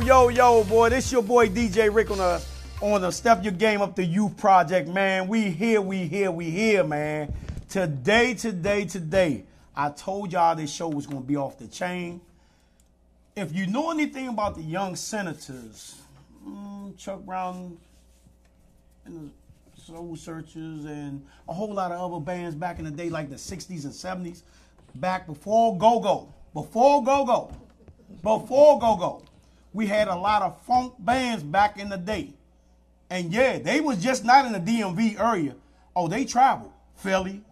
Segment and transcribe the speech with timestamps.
[0.00, 0.90] yo, yo, boy.
[0.90, 2.44] This your boy DJ Rick on the
[2.80, 5.28] on the Step Your Game Up the Youth Project, man.
[5.28, 7.32] We here, we here, we here, man.
[7.68, 9.44] Today, today, today.
[9.74, 12.20] I told y'all this show was gonna be off the chain.
[13.34, 15.96] If you know anything about the young senators,
[16.46, 17.76] mm, Chuck Brown
[19.04, 19.30] and
[19.74, 23.30] the Soul Searchers and a whole lot of other bands back in the day, like
[23.30, 24.42] the 60s and 70s,
[24.96, 27.52] back before Go Go, before Go Go,
[28.22, 29.22] before Go Go,
[29.76, 32.32] we had a lot of funk bands back in the day.
[33.10, 35.54] And yeah, they was just not in the DMV area.
[35.94, 36.72] Oh, they traveled.
[36.96, 37.42] Philly,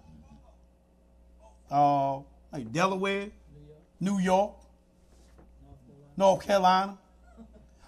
[1.71, 2.21] uh,
[2.51, 3.29] like Delaware,
[4.01, 4.53] New York,
[6.17, 6.97] North Carolina.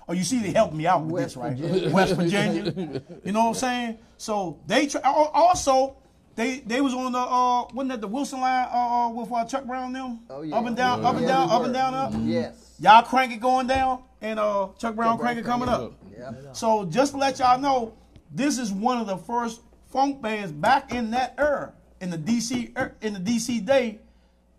[0.07, 1.57] Oh, you see, they helped me out with West this, right?
[1.57, 1.91] Virginia.
[1.91, 3.03] West Virginia.
[3.25, 3.99] you know what I'm saying?
[4.19, 5.97] So they tra- also
[6.37, 9.45] they they was on the uh wasn't that the Wilson line uh, uh with uh,
[9.47, 10.21] Chuck Brown them?
[10.31, 10.55] Oh, yeah.
[10.55, 12.13] Up and down, up and down, we up and down, up.
[12.19, 12.75] Yes.
[12.79, 15.95] Y'all crank it going down, and uh Chuck Brown Chuck crank it coming up.
[16.17, 16.51] Yep.
[16.53, 17.95] So just to let y'all know,
[18.31, 22.79] this is one of the first funk bands back in that era, in the DC
[22.79, 24.01] er- in the DC day,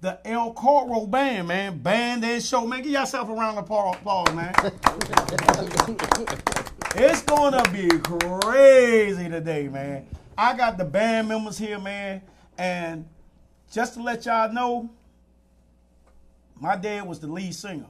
[0.01, 2.81] the El Coro band, man, band and show, man.
[2.81, 4.51] Give yourself a round of applause, man.
[6.95, 10.07] it's gonna be crazy today, man.
[10.37, 12.21] I got the band members here, man,
[12.57, 13.07] and
[13.71, 14.89] just to let y'all know,
[16.59, 17.85] my dad was the lead singer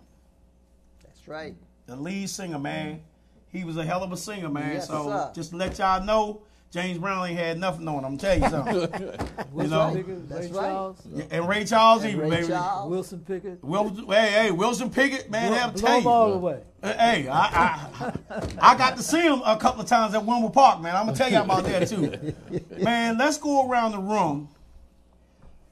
[1.03, 1.55] That's right.
[1.85, 3.01] the lead singer, man.
[3.49, 4.73] He was a hell of a singer, man.
[4.73, 5.31] Yes, so sir.
[5.33, 8.05] just to let y'all know, James Brown ain't had nothing on him.
[8.05, 8.75] I'm tell you something.
[9.57, 10.67] you know, Pickett, That's Ray right.
[10.69, 12.47] Charles, and Ray Charles And even, Ray baby.
[12.49, 12.89] Charles.
[12.89, 13.63] Wilson Pickett.
[13.63, 16.33] Wilson, hey, hey, Wilson Pickett, man, Blow, have to blow tell all you.
[16.35, 16.61] away.
[16.83, 20.81] Hey, I, I I got to see him a couple of times at Winwood Park,
[20.81, 20.95] man.
[20.95, 22.33] I'm gonna tell you about that too.
[22.83, 24.49] Man, let's go around the room.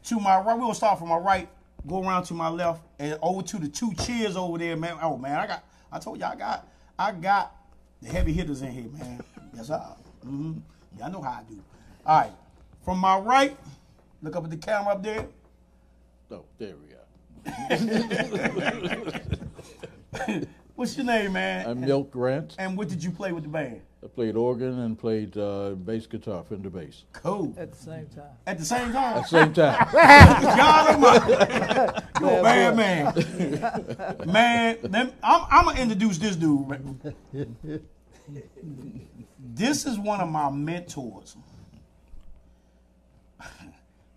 [0.05, 1.49] To my right, we'll start from my right,
[1.87, 4.97] go around to my left, and over to the two chairs over there, man.
[5.01, 7.55] Oh man, I got, I told you I got, I got
[8.01, 9.23] the heavy hitters in here, man.
[9.55, 9.77] Yes, I.
[10.25, 10.53] Mm-hmm.
[10.97, 11.61] Y'all know how I do.
[12.05, 12.31] All right,
[12.83, 13.57] from my right,
[14.21, 15.27] look up at the camera up there.
[16.31, 17.05] Oh, there we are.
[20.75, 21.65] What's your name, man?
[21.67, 22.55] I'm Milt Grant.
[22.59, 23.81] and what did you play with the band?
[24.03, 27.05] I played organ and played uh, bass guitar, Fender bass.
[27.13, 27.53] Cool.
[27.57, 28.25] At the same time.
[28.45, 29.17] At the same time.
[29.17, 29.87] At the same time.
[29.91, 32.03] God Almighty.
[32.19, 33.13] You a bad man.
[34.31, 34.77] man,
[35.23, 37.15] I'm, I'm going to introduce this dude.
[39.55, 41.37] This is one of my mentors.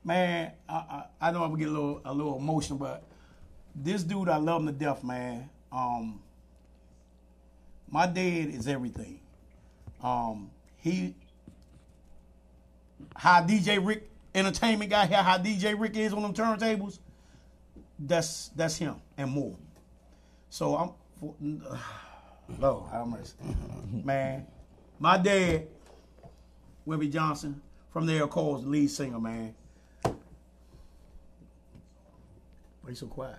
[0.05, 3.05] Man, I, I, I know I'm to get a little, a little emotional, but
[3.73, 5.49] this dude, I love him to death, man.
[5.71, 6.21] Um,
[7.89, 9.21] my dad is everything.
[10.03, 11.15] Um, he,
[13.15, 16.99] how DJ Rick entertainment guy here, how DJ Rick is on them turntables,
[17.97, 19.57] that's that's him and more.
[20.51, 20.91] So I'm
[22.59, 23.35] Lord, have mercy.
[24.05, 24.45] Man,
[24.99, 25.67] my dad,
[26.87, 27.61] Wimpy Johnson,
[27.93, 29.55] from there calls the lead singer, man.
[30.03, 30.13] Why
[32.89, 33.39] you so quiet?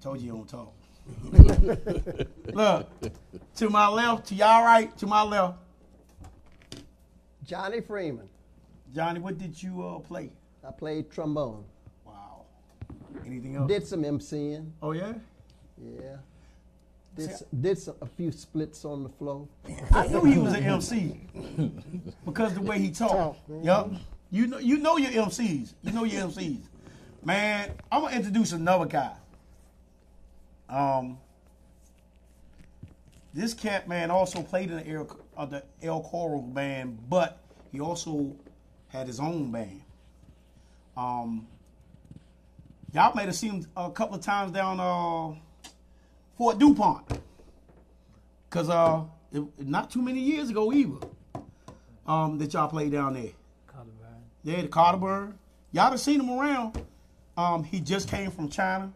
[0.00, 0.74] Told you you don't talk.
[2.52, 2.90] Look,
[3.56, 5.58] to my left, to y'all right, to my left.
[7.44, 8.28] Johnny Freeman.
[8.94, 10.30] Johnny, what did you uh, play?
[10.66, 11.64] I played trombone.
[12.04, 12.44] Wow.
[13.24, 13.68] Anything else?
[13.68, 14.70] Did some MCing.
[14.82, 15.14] oh yeah.
[15.82, 16.16] Yeah.
[17.18, 19.48] Did, s- did some, a few splits on the floor.
[19.92, 21.20] I knew he was an MC
[22.24, 23.40] because the way he talked.
[23.62, 23.90] Yup.
[24.30, 25.74] You know, you know your MCs.
[25.82, 26.60] You know your MCs.
[27.24, 29.12] Man, I'm gonna introduce another guy.
[30.68, 31.18] Um,
[33.34, 37.40] this cat man also played in the El, uh, the El Coro band, but
[37.72, 38.34] he also
[38.88, 39.82] had his own band.
[40.96, 41.46] Um,
[42.92, 45.34] y'all might have seen him a couple of times down uh,
[46.38, 47.02] Fort Dupont.
[48.48, 49.02] Cause uh,
[49.32, 51.06] it, not too many years ago either,
[52.06, 53.32] um, that y'all played down there.
[53.66, 54.22] Carter Brown.
[54.44, 55.34] Yeah, the Carterburn.
[55.72, 56.82] Y'all done seen him around.
[57.36, 58.92] Um, he just came from China.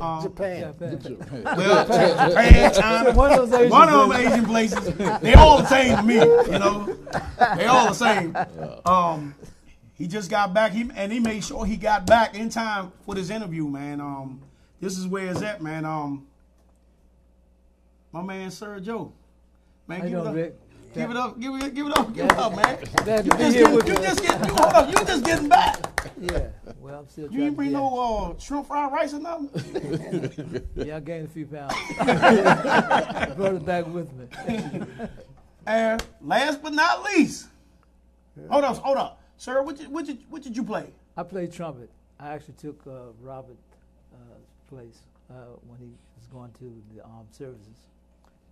[0.00, 0.74] Um, Japan.
[0.78, 1.42] Japan.
[1.44, 3.12] well, Japan, China.
[3.12, 4.32] One of those Asian One of them places.
[4.32, 5.20] Asian places.
[5.22, 6.98] They all the same to me, you know.
[7.56, 8.36] They all the same.
[8.84, 9.34] Um,
[9.94, 10.72] he just got back.
[10.72, 14.00] He and he made sure he got back in time for this interview, man.
[14.00, 14.42] Um,
[14.80, 15.84] this is where it's at, man.
[15.84, 16.26] Um,
[18.14, 19.12] my man, Sir Joe.
[19.88, 20.34] Man, give it doing, up.
[20.94, 21.40] Give it up.
[21.40, 21.74] Give it.
[21.74, 22.14] Give it up.
[22.14, 22.78] Give it up, man.
[22.78, 23.72] You just getting.
[23.72, 23.94] You you.
[23.94, 24.46] just getting.
[24.46, 24.88] You, hold up.
[24.88, 25.80] You just getting back.
[26.20, 26.46] Yeah.
[26.78, 29.50] Well, I'm still You to bring no uh, shrimp fried rice or nothing.
[30.76, 31.74] Yeah, I gained a few pounds.
[33.36, 34.26] Brought it back with me.
[35.66, 37.48] And last but not least,
[38.48, 39.60] hold up, hold up, sir.
[39.62, 40.86] What did what did what did you play?
[41.16, 41.90] I played trumpet.
[42.20, 43.56] I actually took uh, Robert
[44.12, 44.16] uh,
[44.68, 45.00] place
[45.30, 47.88] uh, when he was going to the armed services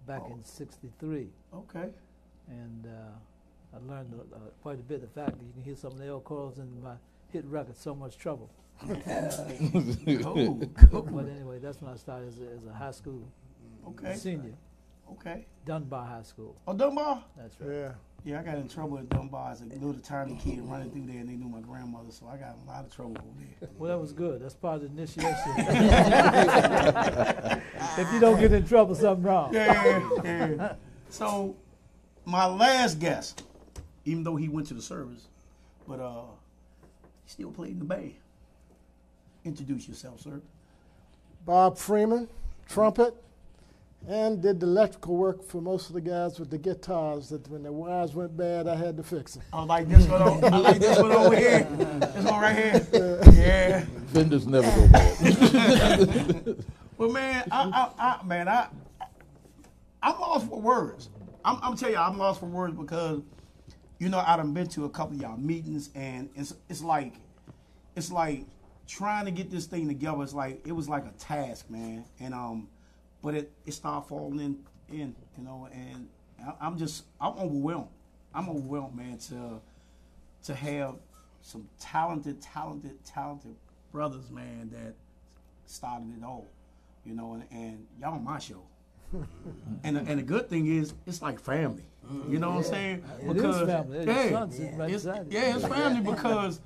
[0.06, 0.32] back Oh.
[0.32, 1.88] in '63, Okay.
[2.48, 5.00] and uh, I learned uh, quite a bit.
[5.00, 6.94] The fact that you can hear some of the old chords in my
[7.28, 8.50] hit record, "So Much Trouble."
[8.80, 10.58] Cool.
[11.12, 13.22] But anyway, that's when I started as a, as a high school
[13.86, 14.14] Okay.
[14.16, 14.54] senior,
[15.12, 15.46] Okay.
[15.66, 16.56] Dunbar High School.
[16.66, 17.24] Oh, Dunbar?
[17.36, 17.70] That's right.
[17.70, 17.92] Yeah.
[18.24, 21.18] Yeah, I got in trouble at Dunbar as a little tiny kid running through there,
[21.18, 23.68] and they knew my grandmother, so I got in a lot of trouble over there.
[23.76, 24.40] Well, that was good.
[24.40, 25.34] That's part of the initiation.
[27.98, 29.52] if you don't get in trouble, something wrong.
[29.52, 30.74] Yeah, yeah.
[31.10, 31.56] So,
[32.24, 33.42] my last guest,
[34.04, 35.26] even though he went to the service,
[35.88, 36.22] but uh,
[37.24, 38.14] he still played in the band.
[39.44, 40.40] Introduce yourself, sir.
[41.44, 42.28] Bob Freeman,
[42.68, 43.16] trumpet,
[44.08, 47.28] and did the electrical work for most of the guys with the guitars.
[47.28, 49.44] That when the wires went bad, I had to fix them.
[49.52, 50.22] I like this one.
[50.22, 51.64] Over, I like this one over here.
[51.64, 53.20] This one right here.
[53.32, 53.84] Yeah.
[54.12, 56.64] Fenders never go bad.
[57.02, 58.68] Well, man, I, I, I man, I,
[60.02, 61.08] I'm lost for words.
[61.44, 63.22] I'm, I'm tell you, I'm lost for words because,
[63.98, 67.14] you know, I've been to a couple of y'all meetings, and it's, it's like,
[67.96, 68.44] it's like
[68.86, 70.22] trying to get this thing together.
[70.22, 72.68] It's like it was like a task, man, and um,
[73.22, 76.08] but it it started falling in, in, you know, and
[76.44, 77.88] I, I'm just, I'm overwhelmed.
[78.34, 79.60] I'm overwhelmed, man, to,
[80.44, 80.96] to have
[81.42, 83.56] some talented, talented, talented
[83.90, 84.94] brothers, man, that
[85.66, 86.48] started it all,
[87.04, 88.62] you know, and, and y'all on my show.
[89.84, 91.84] and, the, and the good thing is, it's like family.
[92.28, 93.04] You know what I'm saying?
[93.22, 94.04] It is family.
[94.04, 96.60] Your son sitting right it's, yeah, it's family because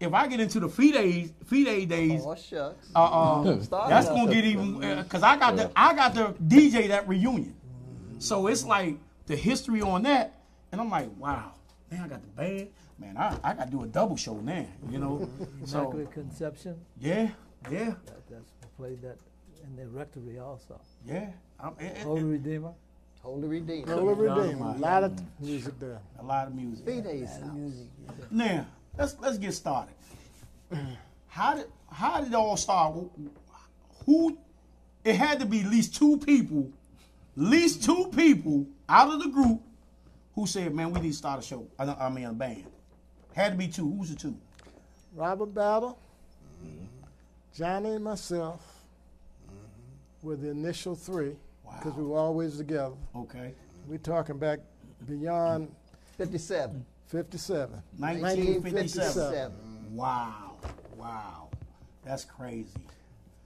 [0.00, 2.88] if I get into the feed days, feed day days, Oh shucks.
[2.94, 3.42] uh, uh,
[3.88, 7.54] that's gonna get even because I got the I got the DJ that reunion,
[8.18, 10.40] so it's like the history on that,
[10.72, 11.52] and I'm like, wow,
[11.90, 14.66] man, I got the band, man, I, I got to do a double show now,
[14.90, 15.28] you know,
[15.64, 16.76] so Immaculate Conception.
[17.00, 17.28] yeah,
[17.70, 19.18] yeah, That, that's played that
[19.64, 20.80] in the rectory also.
[21.04, 22.72] yeah, I'm, it, it- Holy Redeemer.
[23.20, 23.92] Holy Redeemer.
[23.92, 25.98] Holy Redeemer, a lot of music there.
[26.20, 26.84] a lot of music.
[26.86, 27.50] Three days house.
[28.30, 28.64] Now
[28.98, 29.94] let's let's get started.
[31.28, 32.94] How did how did it all start?
[34.06, 34.38] Who?
[35.04, 36.70] It had to be at least two people,
[37.36, 39.60] at least two people out of the group
[40.34, 42.64] who said, "Man, we need to start a show." I, don't- I mean, a band.
[43.34, 43.88] Had to be two.
[43.90, 44.36] Who's the two?
[45.14, 45.98] Robert Battle,
[47.54, 48.60] Johnny and myself
[50.22, 51.36] were the initial three
[51.78, 52.94] because we were always together.
[53.14, 53.54] Okay,
[53.86, 54.58] We're talking back
[55.08, 55.70] beyond
[56.16, 56.84] 57.
[57.08, 57.82] 57.
[57.98, 59.52] 1957.
[59.94, 60.56] Wow,
[60.96, 61.48] wow,
[62.04, 62.70] that's crazy.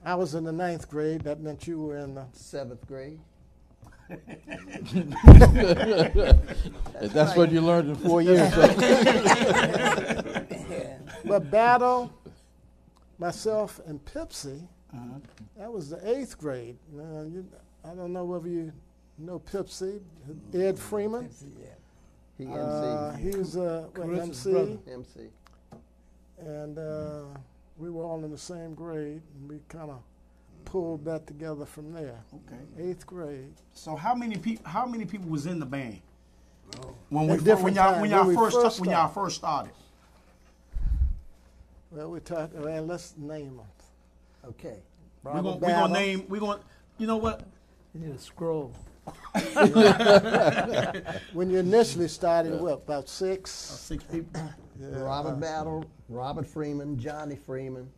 [0.05, 1.21] I was in the ninth grade.
[1.21, 2.25] That meant you were in the.
[2.33, 3.19] Seventh grade.
[7.01, 8.53] That's what you learned in four years.
[8.53, 8.67] so-
[11.25, 12.11] But Battle,
[13.17, 15.19] myself, and Pipsy, Uh-huh.
[15.57, 16.75] that was the eighth grade.
[16.91, 17.45] Now, you,
[17.85, 18.73] I don't know whether you
[19.17, 20.01] know Pipsy,
[20.53, 21.21] Ed Freeman.
[21.21, 21.45] He MC.
[22.39, 24.77] Uh, he was uh, what, Carissa's MC, brother.
[24.91, 25.19] MC.
[26.39, 27.21] and uh,
[27.77, 29.99] we were all in the same grade, and we kind of
[30.65, 32.19] pulled that together from there.
[32.33, 32.89] Okay.
[32.89, 33.53] Eighth grade.
[33.73, 34.67] So how many people?
[34.67, 36.01] How many people was in the band?
[37.09, 38.89] When At we fir- different when y'all times, when y'all when we first, first when
[38.89, 39.13] y'all started.
[39.13, 39.73] first started.
[41.91, 42.55] Well, we talked.
[42.55, 43.65] Well, let's name them.
[44.49, 44.77] Okay.
[45.23, 46.25] We're gonna, we gonna name.
[46.27, 46.59] We're gonna.
[46.97, 47.41] You know what?
[47.93, 48.73] You need a scroll.
[51.33, 53.51] When you initially started, what about six?
[53.51, 54.41] six people.
[54.79, 54.99] Yeah.
[54.99, 57.89] Robert Battle, Robert Freeman, Johnny Freeman,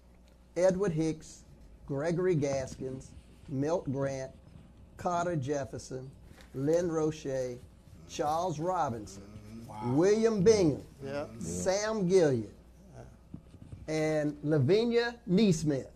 [0.58, 1.44] Edward Hicks,
[1.86, 3.12] Gregory Gaskins,
[3.50, 4.32] Milt Grant,
[4.98, 6.10] Carter Jefferson,
[6.54, 7.58] Lynn Roche,
[8.10, 9.24] Charles Robinson,
[9.88, 11.26] William Bingham, Yeah.
[11.40, 12.50] Sam Gilliard,
[13.88, 15.88] and Lavinia Neesmith.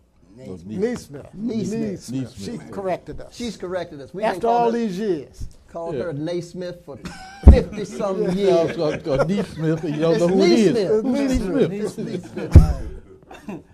[0.48, 1.26] Neesmith.
[1.36, 2.44] Neesmith.
[2.44, 3.36] She corrected us.
[3.36, 4.12] She's corrected us.
[4.14, 5.46] We've After all called these years.
[5.68, 6.04] called Yeah.
[6.04, 6.96] her Naismith for
[7.50, 8.76] 50 some Yeah, years.
[8.76, 10.76] so, so Neat Smith, you don't It's know who it is.
[11.04, 11.70] Neesmith.
[11.70, 12.34] Neat Smith.
[12.34, 13.64] Neesmith.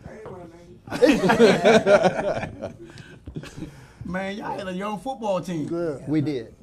[4.04, 5.66] Man, y'all had a young football team.
[5.66, 6.06] Good.
[6.06, 6.54] We did.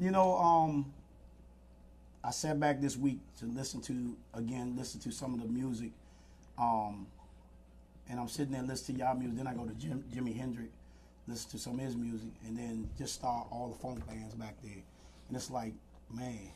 [0.00, 0.92] You know, um,
[2.24, 5.92] I sat back this week to listen to again, listen to some of the music.
[6.58, 7.06] Um,
[8.08, 9.36] and I'm sitting there listening to y'all music.
[9.36, 10.70] Then I go to Jim, Jimi Hendrix,
[11.26, 14.54] listen to some of his music, and then just start all the funk bands back
[14.62, 14.82] there.
[15.28, 15.72] And it's like,
[16.12, 16.50] man,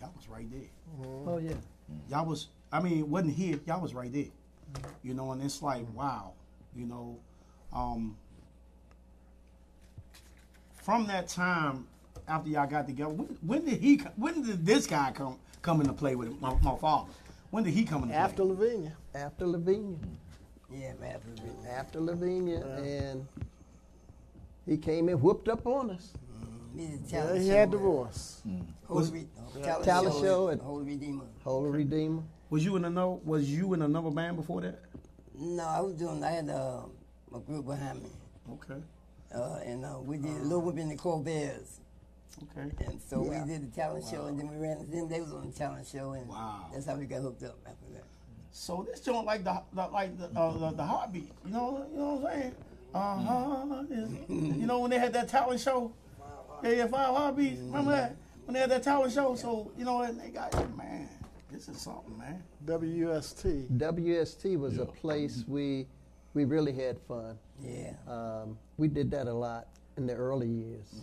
[0.00, 0.68] y'all was right there.
[1.00, 1.28] Mm-hmm.
[1.28, 1.54] Oh yeah.
[2.10, 4.24] y'all was I mean, it wasn't here, y'all was right there.
[4.24, 4.88] Mm-hmm.
[5.02, 5.94] You know, and it's like, mm-hmm.
[5.94, 6.32] wow,
[6.76, 7.18] you know,
[7.72, 8.16] um
[10.82, 11.86] from that time
[12.28, 15.80] after y'all got together, when, when did he co- when did this guy come come
[15.80, 17.10] into play with my, my father?
[17.50, 18.50] When did he come into After play?
[18.50, 18.96] Lavinia.
[19.14, 19.96] After Lavinia.
[20.74, 23.26] Yeah, after the after Lavinia, and
[24.66, 26.12] he came and whooped up on us.
[26.74, 28.42] We did Yeah, he had at divorce.
[28.88, 31.24] Holy, Re- no, talent, Talent show, show at at- Holy Redeemer.
[31.44, 32.22] Holy Redeemer.
[32.50, 33.12] Was you in another?
[33.24, 34.80] Was you in another band before that?
[35.38, 36.22] No, I was doing.
[36.24, 36.80] I had uh,
[37.34, 38.10] a group behind me,
[38.52, 38.80] Okay.
[39.34, 41.80] uh, and uh, we did Little Whip and the Corbears.
[42.56, 42.68] Okay.
[42.86, 43.42] And so Yeah.
[43.44, 44.86] we did the talent show, and then we ran.
[44.90, 46.66] Then they was on the talent show, and Wow.
[46.72, 48.04] that's how we got hooked up after that.
[48.56, 51.32] So this joint like the, the like the, uh, the the heartbeat.
[51.44, 52.54] You know, you know what I'm saying?
[52.94, 53.82] Uh huh.
[54.28, 55.92] you know when they had that talent show?
[56.62, 57.60] Yeah, yeah, five heartbeats.
[57.60, 59.34] Remember that when they had that talent show?
[59.34, 61.08] So you know, and they got man,
[61.50, 62.44] this is something, man.
[62.64, 63.76] WST.
[63.76, 65.88] WST was a place we
[66.32, 67.36] we really had fun.
[67.60, 67.94] Yeah.
[68.06, 70.94] Um, we did that a lot in the early years.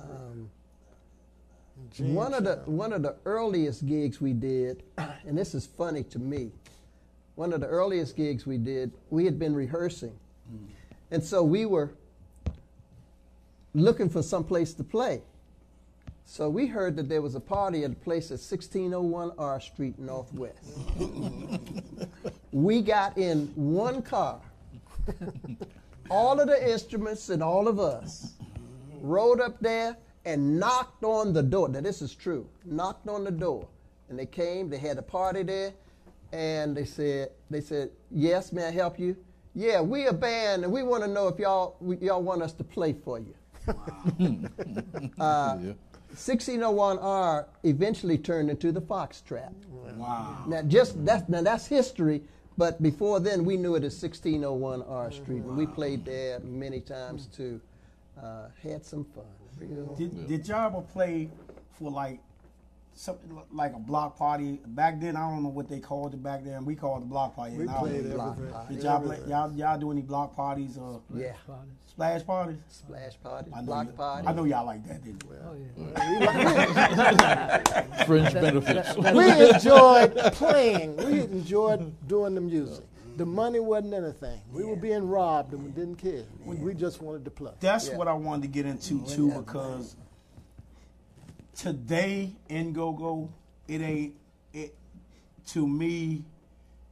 [0.00, 0.50] Um,
[1.98, 4.82] One of the one of the earliest gigs we did,
[5.26, 6.50] and this is funny to me.
[7.34, 10.12] One of the earliest gigs we did, we had been rehearsing,
[10.52, 10.66] mm.
[11.10, 11.94] and so we were
[13.74, 15.22] looking for some place to play.
[16.24, 19.98] So we heard that there was a party at a place at 1601 R Street
[19.98, 20.78] Northwest.
[22.52, 24.40] we got in one car,
[26.10, 28.32] all of the instruments and all of us
[29.00, 31.68] rode up there and knocked on the door.
[31.68, 32.46] Now, this is true.
[32.64, 33.68] Knocked on the door.
[34.08, 35.72] And they came, they had a party there,
[36.32, 39.16] and they said, they said, yes, may I help you?
[39.54, 42.64] Yeah, we a band, and we want to know if y'all, y'all want us to
[42.64, 43.34] play for you.
[43.68, 43.74] Uh,
[45.18, 45.72] yeah.
[46.14, 49.54] 1601R eventually turned into the Foxtrappe.
[49.96, 50.44] Wow.
[50.46, 52.22] Now, just that's now that's history.
[52.58, 56.80] But before then, we knew it as 1601 R Street, and we played there many
[56.80, 57.60] times too.
[58.22, 59.24] Uh, had some fun.
[59.68, 61.30] Real- Did, did y'all ever play
[61.78, 62.20] for like
[62.94, 64.60] something like a block party?
[64.66, 66.64] Back then, I don't know what they called it back then.
[66.64, 67.56] We called it block party.
[67.56, 67.78] We now.
[67.80, 68.74] played block party.
[68.74, 71.72] Did y'all, play, y'all y'all do any block parties or Yeah, Parties.
[71.86, 72.58] splash parties?
[72.68, 74.28] splash parties, I know block you- parties.
[74.28, 75.30] I know y'all like that, didn't you?
[75.44, 75.56] Oh
[75.88, 77.62] yeah.
[78.06, 78.96] Fringe benefits.
[78.96, 80.96] we enjoyed playing.
[80.96, 82.84] We enjoyed doing the music.
[83.16, 84.40] The money wasn't anything.
[84.50, 86.24] We were being robbed and we didn't care.
[86.44, 87.52] We, we just wanted to play.
[87.60, 87.96] That's Yeah.
[87.96, 89.96] what I wanted to get into too because
[91.54, 93.28] today in go go
[93.68, 94.14] it ain't
[94.52, 94.74] it
[95.48, 96.24] to me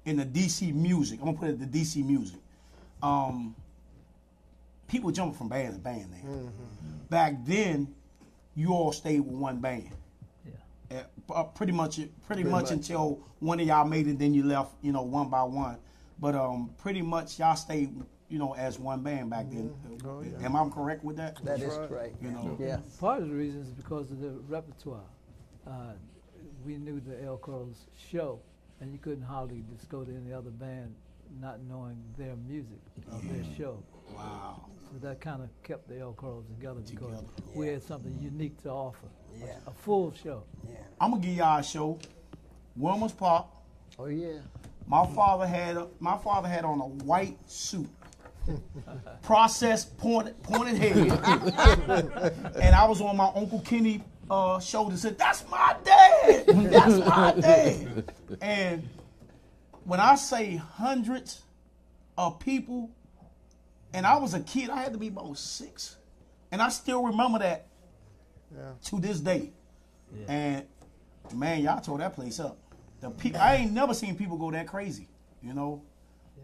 [0.04, 1.20] in the DC music.
[1.20, 2.38] I'm gonna put it the DC music.
[3.02, 3.54] Um,
[4.88, 6.50] people jumping from band to band now.
[7.08, 7.94] Back then,
[8.54, 9.90] you all stayed with one band.
[10.90, 11.02] Yeah.
[11.28, 12.70] Uh, uh, pretty much, pretty, much, much.
[12.72, 15.78] until one of y'all made it, then you left, you know, one by one.
[16.20, 17.90] But um, pretty much y'all stayed,
[18.28, 19.72] you know, as one band back then.
[20.04, 20.44] Oh, yeah.
[20.44, 21.42] Am I correct with that?
[21.44, 21.88] That is right.
[21.88, 22.16] correct.
[22.22, 22.56] You know.
[22.60, 22.80] Yes.
[23.00, 25.00] Part of the reason is because of the repertoire.
[25.66, 25.92] Uh,
[26.64, 28.38] we knew the El Coros show,
[28.80, 30.94] and you couldn't hardly just go to any other band
[31.40, 33.82] not knowing their music or their show.
[34.14, 34.66] Wow.
[34.90, 37.26] So that kind of kept the El Coros together because Together.
[37.54, 39.06] we had something unique to offer.
[39.06, 39.56] a- Yeah.
[39.66, 40.42] A, full show.
[40.68, 40.74] Yeah.
[41.00, 41.98] I'm gonna give y'all a show.
[42.76, 43.46] Wilmer's Park.
[43.98, 44.38] Oh yeah.
[44.90, 47.88] My father had a, my father had on a white suit,
[49.22, 50.96] processed pointed pointed head,
[52.60, 54.96] and I was on my Uncle Kenny uh, shoulder.
[54.96, 56.44] Said, "That's my dad.
[56.48, 58.88] That's my dad." And
[59.84, 61.42] when I say hundreds
[62.18, 62.90] of people,
[63.94, 65.98] and I was a kid, I had to be about six,
[66.50, 67.68] and I still remember that
[68.52, 68.72] Yeah.
[68.86, 69.52] to this day.
[70.26, 70.66] And
[71.32, 72.58] man, y'all tore that place up.
[73.00, 75.08] The people, I ain't never seen people go that crazy,
[75.42, 75.82] you know.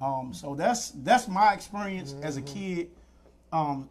[0.01, 2.91] Um, so that's that's my experience as a kid.
[3.53, 3.89] Um,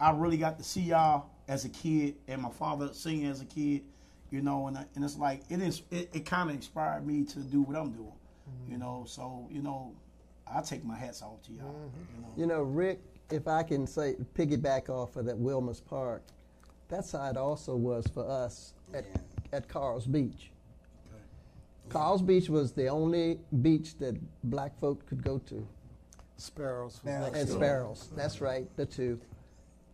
[0.00, 3.44] I really got to see y'all as a kid, and my father singing as a
[3.44, 3.82] kid,
[4.30, 4.68] you know.
[4.68, 5.82] And I, and it's like it is.
[5.90, 8.12] It, it kind of inspired me to do what I'm doing,
[8.68, 9.04] you know.
[9.06, 9.92] So you know,
[10.52, 11.74] I take my hats off to y'all.
[12.14, 12.28] You know.
[12.36, 13.00] You know, Rick,
[13.30, 16.22] if I can say piggyback off of that Wilmer's Park,
[16.88, 19.04] that's how it also was for us at,
[19.52, 20.50] at Carr's Beach.
[21.88, 25.66] Carr's Beach was the only beach that black folk could go to.
[26.36, 27.00] Sparrows.
[27.04, 27.34] was Sparrows.
[27.36, 27.56] and door.
[27.56, 28.08] Sparrows.
[28.16, 29.20] That's right, the two.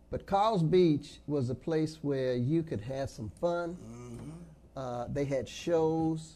[0.09, 3.77] But Carr's Beach was a place where you could have some fun.
[4.75, 6.35] Uh, they had shows,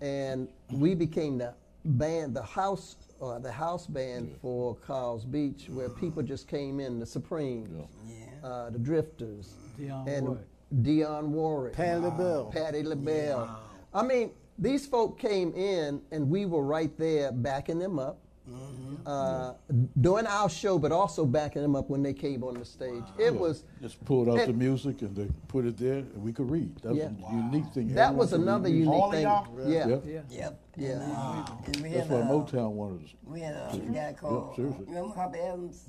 [0.00, 5.88] and we became the band, the house, or the house band for Carr's Beach, where
[5.88, 7.68] people just came in, the Supremes,
[8.06, 8.46] Yeah.
[8.48, 10.46] uh, the Drifters, Dionne and Warwick.
[10.82, 12.44] Dionne Warwick, Patti LaBelle.
[12.52, 13.58] Patti LaBelle.
[13.94, 18.18] I mean, these folk came in, and we were right there backing them up.
[19.06, 19.54] uh,
[20.00, 23.04] doing our show, but also backing them up when they came on the stage.
[23.16, 26.32] It was Just pulled out and- the music and they put it there, and we
[26.32, 26.74] could read.
[26.82, 27.10] That was Yeah.
[27.30, 27.88] a unique thing.
[27.94, 29.22] that Everyone was could read another unique All thing.
[29.22, 29.46] y'all?
[29.70, 29.86] Yeah.
[30.04, 30.20] Yeah.
[30.30, 30.60] Yep.
[30.76, 30.90] Yeah.
[30.90, 33.14] And, uh, and That's had, why uh, Motown wanted us.
[33.24, 34.84] We had a guy called, seriously.
[34.86, 35.86] remember Hoppy Adams?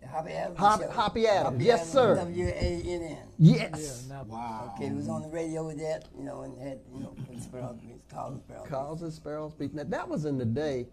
[0.00, 0.90] The Hoppy Adams Hop- show?
[0.90, 2.14] Hoppy Adams, Hoppy yes, sir.
[2.16, 3.18] W-A-N-N.
[3.38, 4.06] Yes.
[4.08, 4.72] Yeah, Wow.
[4.74, 7.42] Okay, he was on the radio with that, you know, and had, you know, with
[7.42, 7.78] Sparrows,
[8.10, 8.68] Carl Sparrows.
[8.68, 9.74] Calls and sparrows beat.
[9.74, 10.86] Now that was in the day,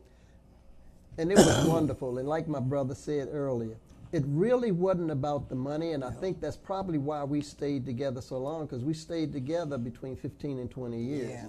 [1.18, 2.18] and it was wonderful.
[2.18, 3.78] And like my brother said earlier,
[4.12, 8.22] it really wasn't about the money, and I think that's probably why we stayed together
[8.22, 11.30] so long because we stayed together between 15 and 20 years.
[11.30, 11.46] Yeah.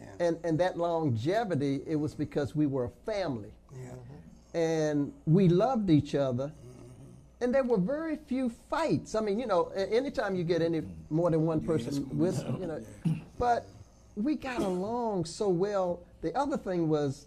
[0.00, 0.26] Yeah.
[0.26, 4.58] And and that longevity, it was because we were a family, Yeah.
[4.58, 6.50] and we loved each other.
[7.44, 9.14] And there were very few fights.
[9.14, 10.80] I mean, you know, anytime you get any
[11.10, 12.82] more than one person with, you know,
[13.38, 13.66] but
[14.16, 16.00] we got along so well.
[16.22, 17.26] The other thing was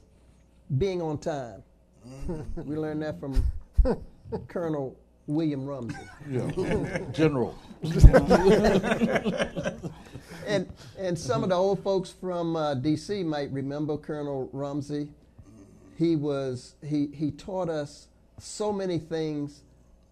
[0.80, 1.62] being on time.
[2.56, 3.45] we learned that from
[4.47, 5.95] Colonel William Rumsey.
[6.27, 6.99] Yeah.
[7.12, 7.56] General.
[10.47, 13.21] And and some of the old folks from uh, D.C.
[13.21, 15.10] might remember Colonel Rumsey.
[15.95, 18.08] He was he he taught us
[18.39, 19.62] so many things.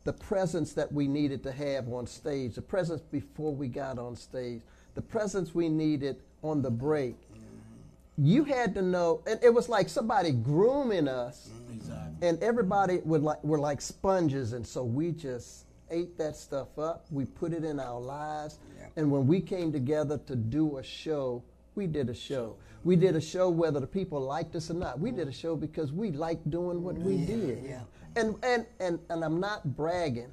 [0.06, 4.16] The presence that we needed to have on stage, the presence before we got on
[4.16, 4.62] stage,
[4.94, 7.16] the presence we needed on the break.
[7.32, 8.26] Mm-hmm.
[8.26, 11.74] You had to know, and it was like somebody grooming us, mm-hmm.
[11.74, 12.28] exactly.
[12.28, 17.06] and everybody would like were like sponges, and so we just ate that stuff up.
[17.12, 18.88] We put it in our lives, Yeah.
[18.96, 21.44] and when we came together to do a show,
[21.76, 22.56] we did a show.
[22.86, 25.00] We did a show whether the people liked us or not.
[25.00, 25.18] We mm-hmm.
[25.20, 27.64] did a show because we liked doing what we did.
[27.66, 27.82] yeah.
[28.16, 30.32] And, and and and I'm not bragging.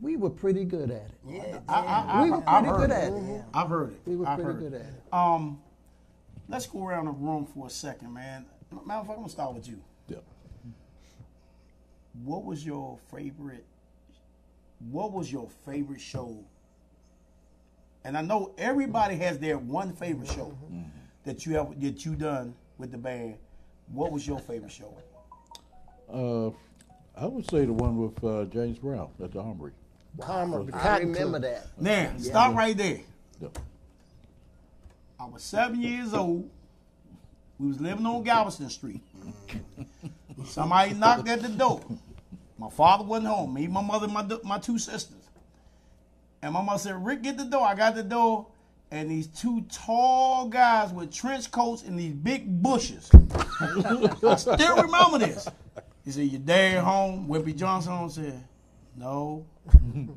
[0.00, 1.12] We were pretty good at it.
[1.26, 1.60] Yeah.
[1.68, 2.94] I, I, I, We were I've pretty heard good it.
[2.94, 3.44] at it.
[3.54, 4.00] I've heard it.
[4.04, 5.02] We were I've pretty good at it.
[5.12, 5.60] Um,
[6.48, 8.44] let's go around the room for a second, man.
[8.84, 9.80] Matter of fact, I'm gonna start with you.
[10.08, 10.18] Yeah.
[12.24, 13.64] What was your favorite?
[14.90, 16.44] What was your favorite show?
[18.04, 20.56] And I know everybody has their one favorite show
[21.24, 23.36] that you have that you done with the band.
[23.92, 24.94] What was your favorite show?
[26.12, 26.50] Uh,
[27.16, 29.72] I would say the one with uh, James Brown at the Armory.
[30.18, 31.66] Palmer, the I Cotton remember that.
[31.80, 33.00] Now, stop right there.
[33.40, 33.48] Yeah.
[35.18, 36.48] I was seven years old.
[37.58, 39.00] We was living on Galveston Street.
[40.44, 41.80] Somebody knocked at the door.
[42.58, 43.54] My father wasn't home.
[43.54, 45.16] Me, my mother, my my two sisters.
[46.42, 48.46] And my mother said, "Rick, get the door." I got the door,
[48.90, 53.10] and these two tall guys with trench coats and these big bushes.
[53.60, 55.48] I still remember this.
[56.04, 58.44] He said, "Your dad home?" Wimpy Johnson home said,
[58.96, 59.46] "No."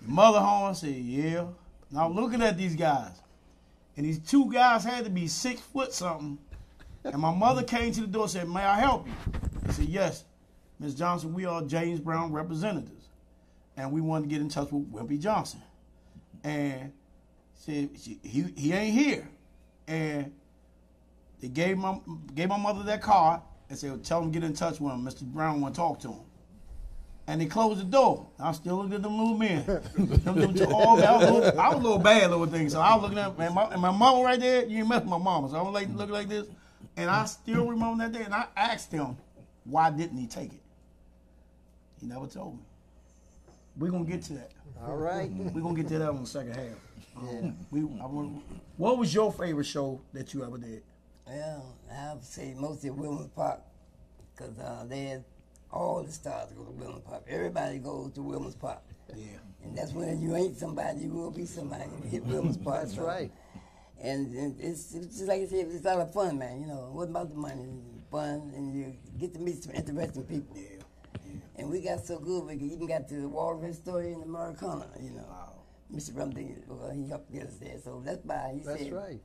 [0.00, 0.70] Mother home?
[0.70, 1.46] I said, "Yeah."
[1.90, 3.12] Now I'm looking at these guys,
[3.96, 6.38] and these two guys had to be six foot something.
[7.04, 9.12] And my mother came to the door and said, May I help you?
[9.68, 10.24] I said, Yes.
[10.78, 10.94] Ms.
[10.94, 13.08] Johnson, we are James Brown representatives.
[13.76, 15.62] And we wanted to get in touch with Wimpy Johnson.
[16.42, 16.92] And
[17.54, 19.28] said she, he, he ain't here.
[19.86, 20.32] And
[21.40, 21.98] they gave my
[22.34, 23.40] gave my mother that card
[23.72, 25.02] and said, Tell him get in touch with him.
[25.02, 25.22] Mr.
[25.22, 26.20] Brown want to talk to him.
[27.26, 28.28] And they closed the door.
[28.38, 29.64] I still looked at them little men.
[29.96, 32.68] them, them two, all, I, was a little, I was a little bad little thing.
[32.68, 34.66] So I was looking at man, my, and my mama right there.
[34.66, 35.48] You ain't met my mama.
[35.48, 36.46] So I was like looking like this.
[36.98, 38.24] And I still remember that day.
[38.24, 39.16] And I asked him,
[39.64, 40.60] why didn't he take it?
[41.98, 42.62] He never told me.
[43.78, 44.50] We're going to get to that.
[44.84, 45.30] All right.
[45.30, 46.76] We're going to get to that on the second half.
[47.16, 48.42] Um, we, I want,
[48.76, 50.82] what was your favorite show that you ever did?
[51.26, 53.60] Well, I have to say mostly Wilmer's Park,
[54.34, 55.24] because uh, they had
[55.70, 57.24] all the stars go to Wilmer's Park.
[57.28, 58.82] Everybody goes to Wilmer's Park.
[59.14, 59.38] Yeah.
[59.64, 61.84] And that's when you ain't somebody, you will be somebody.
[62.02, 62.82] You hit Wilmer's Park.
[62.82, 63.30] That's so- right.
[64.02, 66.60] And, and it's, it's just like I said, it's a lot of fun, man.
[66.60, 69.74] You know, it wasn't about the money, it's fun, and you get to meet some
[69.76, 70.56] interesting people.
[70.56, 70.82] Yeah.
[71.54, 74.88] And we got so good, we even got to the Waldorf Astoria in the Americana,
[75.00, 75.24] you know.
[75.28, 75.52] Wow.
[75.94, 76.16] Mr.
[76.18, 77.78] Rumsey, well, he helped get us there.
[77.84, 79.20] So that's why he That's said, right.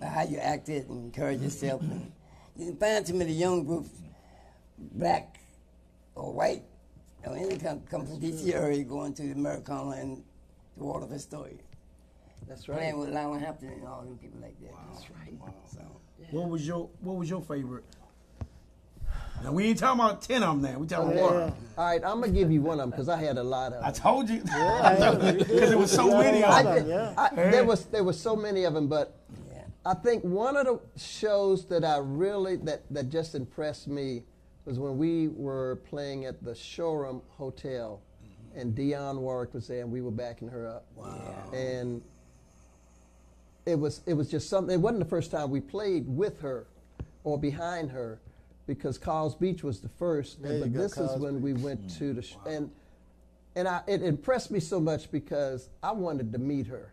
[0.00, 1.80] By how you acted and encourage yourself.
[1.82, 2.10] and
[2.56, 3.90] you can find too many young groups,
[4.78, 5.40] black
[6.14, 6.62] or white,
[7.26, 10.22] or any come, come from DC area going to the Americana and
[10.76, 11.54] the Waldorf Astoria.
[12.48, 12.78] That's right.
[12.78, 14.70] Playing with Lionel Hampton and all them people like that.
[14.92, 15.34] That's right.
[15.72, 15.80] So,
[16.30, 17.84] What was your What was your favorite?
[19.42, 20.72] Now we ain't talking about ten of them.
[20.72, 21.40] Now we talking about Yeah.
[21.44, 21.52] one.
[21.76, 23.82] All right, I'm gonna give you one of them because I had a lot of.
[23.84, 26.74] I told you because it was so many of them.
[26.76, 27.14] did- Yeah.
[27.16, 29.23] I- there was there was so many of them, but yeah.
[29.86, 34.22] I think one of the shows that I really that that just impressed me
[34.64, 38.60] was when we were playing at the Shoreham Hotel, mm-hmm.
[38.60, 40.86] and Dionne Warwick was there, and we were backing her up.
[40.96, 41.50] Wow.
[41.52, 42.02] And
[43.66, 44.74] it was it was just something.
[44.74, 46.66] It wasn't the first time we played with her
[47.24, 48.20] or behind her,
[48.66, 51.98] because Carr's Beach was the first, There but this is Carr's when we went hmm.
[51.98, 52.70] to the sh- and
[53.54, 56.92] and I, it impressed me so much because I wanted to meet her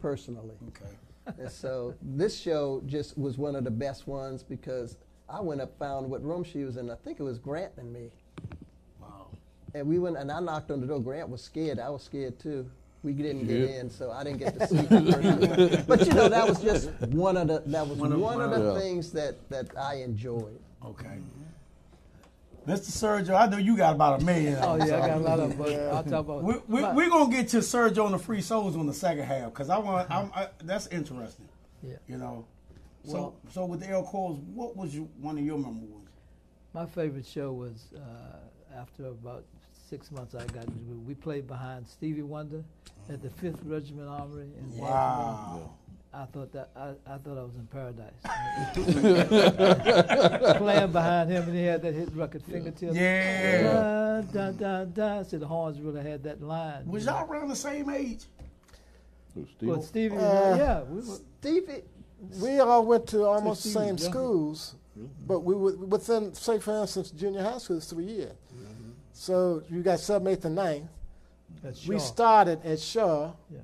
[0.00, 0.54] personally.
[0.68, 0.92] Okay.
[1.38, 4.96] And so this show just was one of the best ones because
[5.28, 6.90] I went up, found what room she was in.
[6.90, 8.10] I think it was Grant and me.
[9.00, 9.26] Wow.
[9.74, 11.00] And we went, and I knocked on the door.
[11.00, 11.78] Grant was scared.
[11.78, 12.70] I was scared too.
[13.02, 13.80] We didn't get Yeah.
[13.80, 15.84] in, so I didn't get to see her.
[15.86, 18.62] but you know, that was just one of the that was One one of- of,
[18.62, 18.78] the Yeah.
[18.80, 20.58] things that that I enjoyed.
[20.84, 21.18] Okay.
[22.66, 22.90] Mr.
[22.90, 24.58] Sergio, I know you got about a million.
[24.60, 25.56] Oh yeah, I got a lot of.
[25.56, 26.42] But I'll talk about.
[26.42, 29.24] We, we, my- we're gonna get to Sergio on the free souls on the second
[29.24, 31.48] half because I want I'm, I, that's interesting.
[31.82, 31.96] Yeah.
[32.08, 32.44] You know.
[33.04, 36.08] So Well- so with the El Coles, what was one of your memorable ones?
[36.74, 39.44] My favorite show was uh, after about
[39.88, 40.66] six months I got.
[41.06, 42.64] We played behind Stevie Wonder
[43.08, 44.90] at the Fifth Regiment Armory in Baltimore.
[44.90, 45.70] Wow.
[46.16, 48.14] I thought that I, I thought I was in paradise.
[50.58, 52.94] Playing behind him, and he had that hit record fingertip.
[52.94, 54.22] Yeah.
[54.32, 55.22] Da, da, da, da.
[55.24, 56.86] So the horns really had that line.
[56.86, 58.24] Was y'all around the same age?
[59.34, 61.16] So Steve, Well, Stevie, Uh, yeah, we were.
[61.40, 61.82] Stevie,
[62.40, 64.18] We all went to almost the Steve same was younger.
[64.18, 64.74] schools,
[65.26, 68.32] but we were within, say, for instance, junior high school is three years.
[69.12, 70.88] So you got seventh, eighth, and ninth.
[71.64, 72.04] At We Shaw.
[72.04, 73.32] started at Shaw.
[73.50, 73.58] Yeah.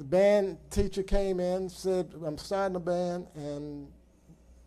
[0.00, 3.86] The band teacher came in, said, "I'm starting a band," and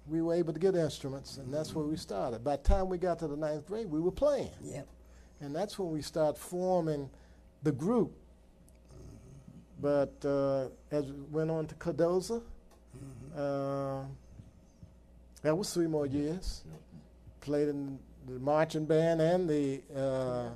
[0.05, 2.43] we were able to get instruments, and that's where we started.
[2.43, 4.87] By the time we got to the ninth grade, we were playing, Yep.
[5.41, 7.09] and that's when we started forming
[7.63, 8.15] the group.
[9.81, 12.43] But uh, as we went on to Cardozo,
[13.35, 14.03] uh,
[15.41, 16.63] that was three more years.
[17.41, 20.49] Played in the marching band and the uh,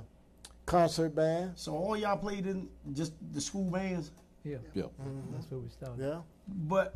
[0.66, 1.54] concert band.
[1.58, 4.12] So all y'all played in just the school bands,
[4.44, 5.32] Yeah, yeah, mm-hmm.
[5.34, 6.02] that's where we started.
[6.04, 6.20] Yeah.
[6.46, 6.94] but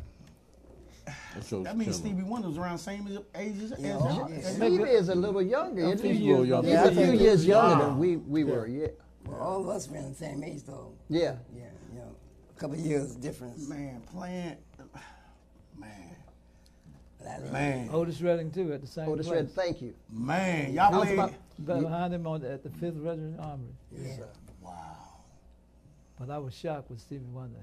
[1.35, 3.97] that shows that means Stevie Wonder was around the same as- age as, as Yeah.
[3.99, 4.29] y'all.
[4.29, 4.35] Yeah.
[4.37, 5.85] as Stevie is a little younger.
[5.91, 6.09] A few?
[6.13, 6.47] He's a little years.
[6.49, 6.67] younger.
[6.69, 7.21] He's a few Yeah.
[7.21, 7.89] years younger Wow.
[7.89, 8.67] than we, we were.
[8.67, 8.87] Yeah.
[9.25, 10.93] Well, all of us were in the same age, though.
[11.09, 11.35] Yeah.
[11.55, 12.15] Yeah, you know,
[12.55, 13.67] a couple of years difference.
[13.67, 14.57] Man, playing,
[15.77, 16.15] man,
[17.21, 19.35] That- man, Otis Redding too at the same Otis place.
[19.41, 19.93] Red, thank you.
[20.09, 20.73] man.
[20.73, 21.13] Y'all How's played.
[21.19, 21.33] about-
[21.65, 23.67] Behind him on the, at the Fifth Regiment Armory.
[23.91, 24.17] Yeah.
[24.17, 24.25] Wow.
[26.25, 27.57] But I was shocked with Stevie Wonder.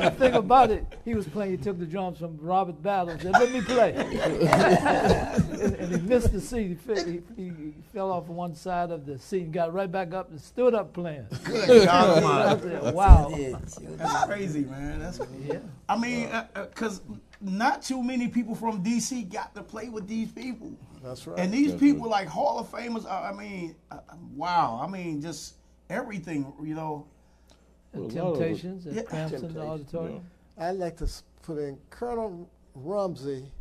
[0.00, 1.50] the thing about it, he was playing.
[1.50, 4.14] He took the drums from Robert Battle and said, "Let me play," and,
[5.76, 6.68] and he missed the seat.
[6.68, 9.92] He, fe- he, he, he fell off one side of the seat and got right
[9.92, 11.26] back up and stood up playing.
[11.44, 13.28] Good God I said, wow.
[13.28, 13.98] Sure did, sure did.
[13.98, 15.00] That's crazy, man.
[15.00, 15.20] That's.
[15.46, 15.58] Yeah.
[15.90, 17.02] I mean, uh, uh, because
[17.42, 20.72] not too many people from DC got to play with these people.
[21.02, 21.38] That's right.
[21.38, 22.22] And these That's people, right.
[22.22, 24.80] like Hall of Famers, are, I mean, uh, uh, wow.
[24.82, 25.56] I mean, just
[25.94, 27.06] everything, you know.
[27.92, 29.02] Well, a lot of it- Temptations at Yeah.
[29.02, 30.30] Crampton Temptations, Auditorium.
[30.58, 31.08] I'd like to
[31.42, 33.52] put in Colonel Rumsey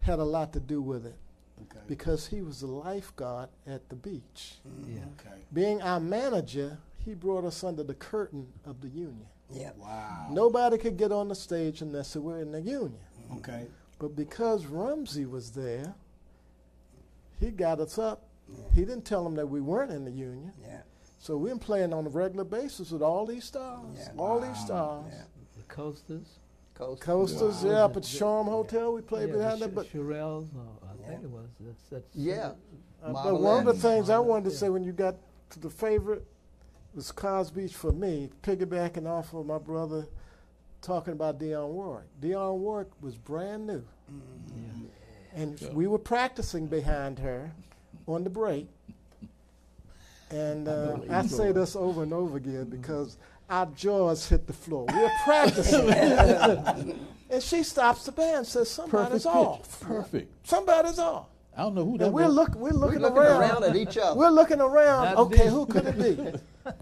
[0.00, 1.16] had a lot to do with it
[1.62, 1.80] Okay.
[1.88, 4.60] because he was the lifeguard at the beach.
[4.66, 4.96] Mm-hmm.
[4.96, 5.04] Yeah.
[5.18, 5.42] Okay.
[5.52, 9.26] Being our manager, he brought us under the curtain of the union.
[9.50, 9.76] Yep.
[9.78, 10.28] Wow.
[10.30, 12.98] Nobody could get on the stage unless they were in the union.
[13.24, 13.38] Mm-hmm.
[13.38, 13.66] Okay.
[13.98, 15.94] But because Rumsey was there,
[17.40, 18.24] he got us up.
[18.74, 20.52] He didn't tell them that we weren't in the union.
[20.62, 20.82] Yeah.
[21.18, 23.96] So we've been playing on a regular basis with all these stars.
[23.96, 24.08] Yeah.
[24.16, 25.04] All these stars.
[25.12, 25.22] Yeah.
[25.56, 26.38] The Coasters.
[26.74, 27.02] Coast.
[27.02, 27.70] Coasters, Wow.
[27.70, 29.74] yeah, up at Shoreham Hotel, we played yeah, behind the there.
[29.74, 31.08] But, Sh- Shirelles, or I Yeah.
[31.08, 31.48] think it was.
[31.58, 32.52] That's, that's Yeah.
[33.02, 33.82] uh, but one of the Land.
[33.82, 34.56] things I wanted to Yeah.
[34.58, 35.16] say when you got
[35.50, 36.24] to the favorite
[36.94, 40.06] was Cos Beach for me, piggybacking off of my brother
[40.80, 42.06] talking about Dionne Warwick.
[42.20, 43.82] Dionne Warwick was brand new.
[44.08, 44.62] Yeah.
[45.34, 45.72] And Yeah.
[45.72, 47.50] we were practicing behind her
[48.06, 48.68] on the break.
[50.30, 53.16] And uh, where I say this over and over again because
[53.48, 54.86] our jaws hit the floor.
[54.92, 55.90] We're practicing.
[57.30, 59.80] and she stops the band and says, Somebody's Perfect off.
[59.80, 59.88] pitch.
[59.88, 60.46] Perfect.
[60.46, 61.26] Somebody's off.
[61.56, 63.40] I don't know who that we're, look, we're looking, We're looking around.
[63.40, 64.16] around at each other.
[64.18, 65.06] We're looking around.
[65.06, 65.50] Not okay, me.
[65.50, 66.72] who could it be?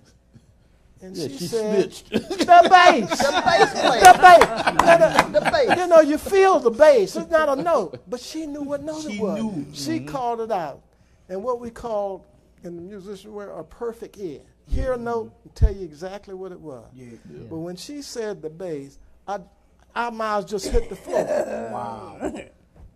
[1.03, 2.11] And yeah, she, she said, snitched.
[2.11, 3.19] The bass.
[3.19, 4.01] The bass player.
[4.01, 5.25] the bass.
[5.31, 5.79] the bass.
[5.79, 7.17] You know, you feel the bass.
[7.17, 9.39] It's not a note, but she knew what note She it was.
[9.39, 9.67] knew.
[9.75, 10.81] She called it out,
[11.29, 12.25] and what we called
[12.67, 14.41] in the musician world a perfect ear.
[14.69, 16.85] Hear a note and tell you exactly what it was.
[16.95, 17.07] Yeah.
[17.49, 19.39] But when she said the bass, I,
[19.95, 21.25] our mouths just hit the floor.
[21.73, 22.33] Wow.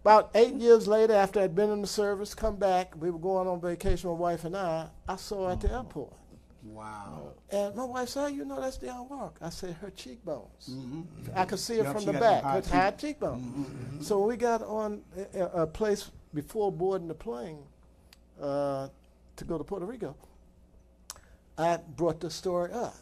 [0.03, 3.47] About eight years later, after I'd been in the service, come back, we were going
[3.47, 4.89] on vacation, my wife and I.
[5.07, 6.15] I saw her at the airport.
[6.63, 7.35] Wow.
[7.51, 10.71] And my wife said, you know that's Dionne Warwick?" I said, "Her cheekbones.
[10.71, 11.03] Mm-hmm.
[11.35, 12.43] I could see her Yep, from the back.
[12.43, 14.07] them high Her high cheekbones.
[14.07, 15.03] So when we got on
[15.35, 17.59] a, a- a place before boarding the plane
[18.41, 18.89] uh,
[19.37, 20.15] to go to Puerto Rico,
[21.59, 22.97] I brought the story up,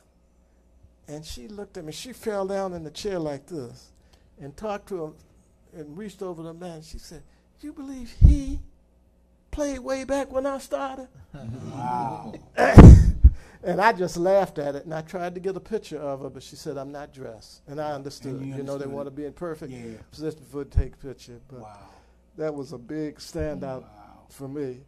[1.06, 1.92] and she looked at me.
[1.92, 3.90] She fell down in the chair like this,
[4.40, 5.14] and talked to him
[5.76, 6.82] and reached over the man.
[6.82, 7.22] She said,
[7.60, 8.60] "You believe he
[9.50, 12.34] played way back when I started?" Wow.
[13.60, 16.30] And I just laughed at it, and I tried to get a picture of her,
[16.30, 18.34] but she said I'm not dressed, and I understood.
[18.34, 19.96] And you you know, they want to be in perfect Yeah.
[20.12, 21.76] position before they take a picture, but Wow.
[22.36, 23.84] that was a big standout
[24.30, 24.80] for me.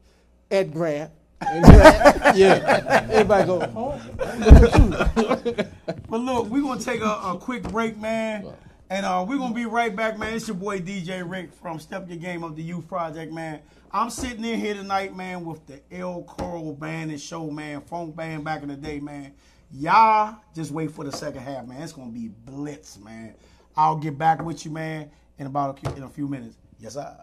[0.53, 1.11] Ed Grant.
[1.43, 3.07] Yeah.
[3.11, 4.01] Everybody go, oh,
[6.09, 8.47] But look, we're gonna take a, a quick break, man.
[8.91, 10.35] And uh, we're gonna be right back, man.
[10.35, 13.61] It's your boy DJ Rick from Step Your Game of the Youth Project, man.
[13.93, 18.17] I'm sitting in here tonight, man, with the El Coral band and show, man, funk
[18.17, 19.33] band back in the day, man.
[19.73, 21.81] Y'all just wait for the second half, man.
[21.83, 23.35] It's gonna be blitz, man.
[23.77, 26.57] I'll get back with you, man, in about a, in a few minutes.
[26.81, 27.17] Yes, sir.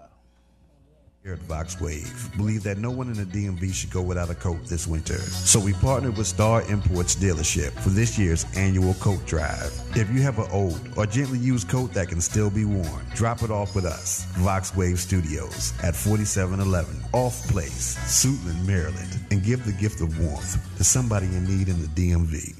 [1.27, 4.35] Here at Vox Wave, believe that no one in the DMV should go without a
[4.35, 5.17] coat this winter.
[5.17, 9.77] So we partnered with Star Imports dealership for this year's annual coat drive.
[9.93, 13.43] If you have an old or gently used coat that can still be worn, drop
[13.43, 14.23] it off with us.
[14.37, 20.77] Vox Wave Studios at 4711 Auth Place, Suitland, Maryland, and give the gift of warmth
[20.77, 22.55] to somebody in need in the DMV.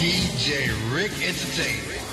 [0.00, 2.03] DJ Rick Entertainment.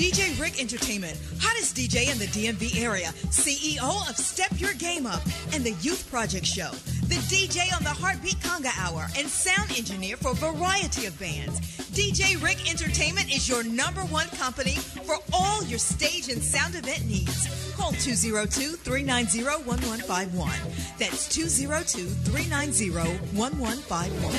[0.00, 5.20] DJ Rick Entertainment, hottest DJ in the DMV area, CEO of Step Your Game Up
[5.52, 6.70] and the Youth Project Show,
[7.08, 11.60] the DJ on the Heartbeat Conga Hour, and sound engineer for a variety of bands.
[11.92, 17.04] DJ Rick Entertainment is your number one company for all your stage and sound event
[17.04, 17.74] needs.
[17.76, 20.50] Call 202 390 1151.
[20.98, 22.90] That's 202 390
[23.36, 24.32] 1151.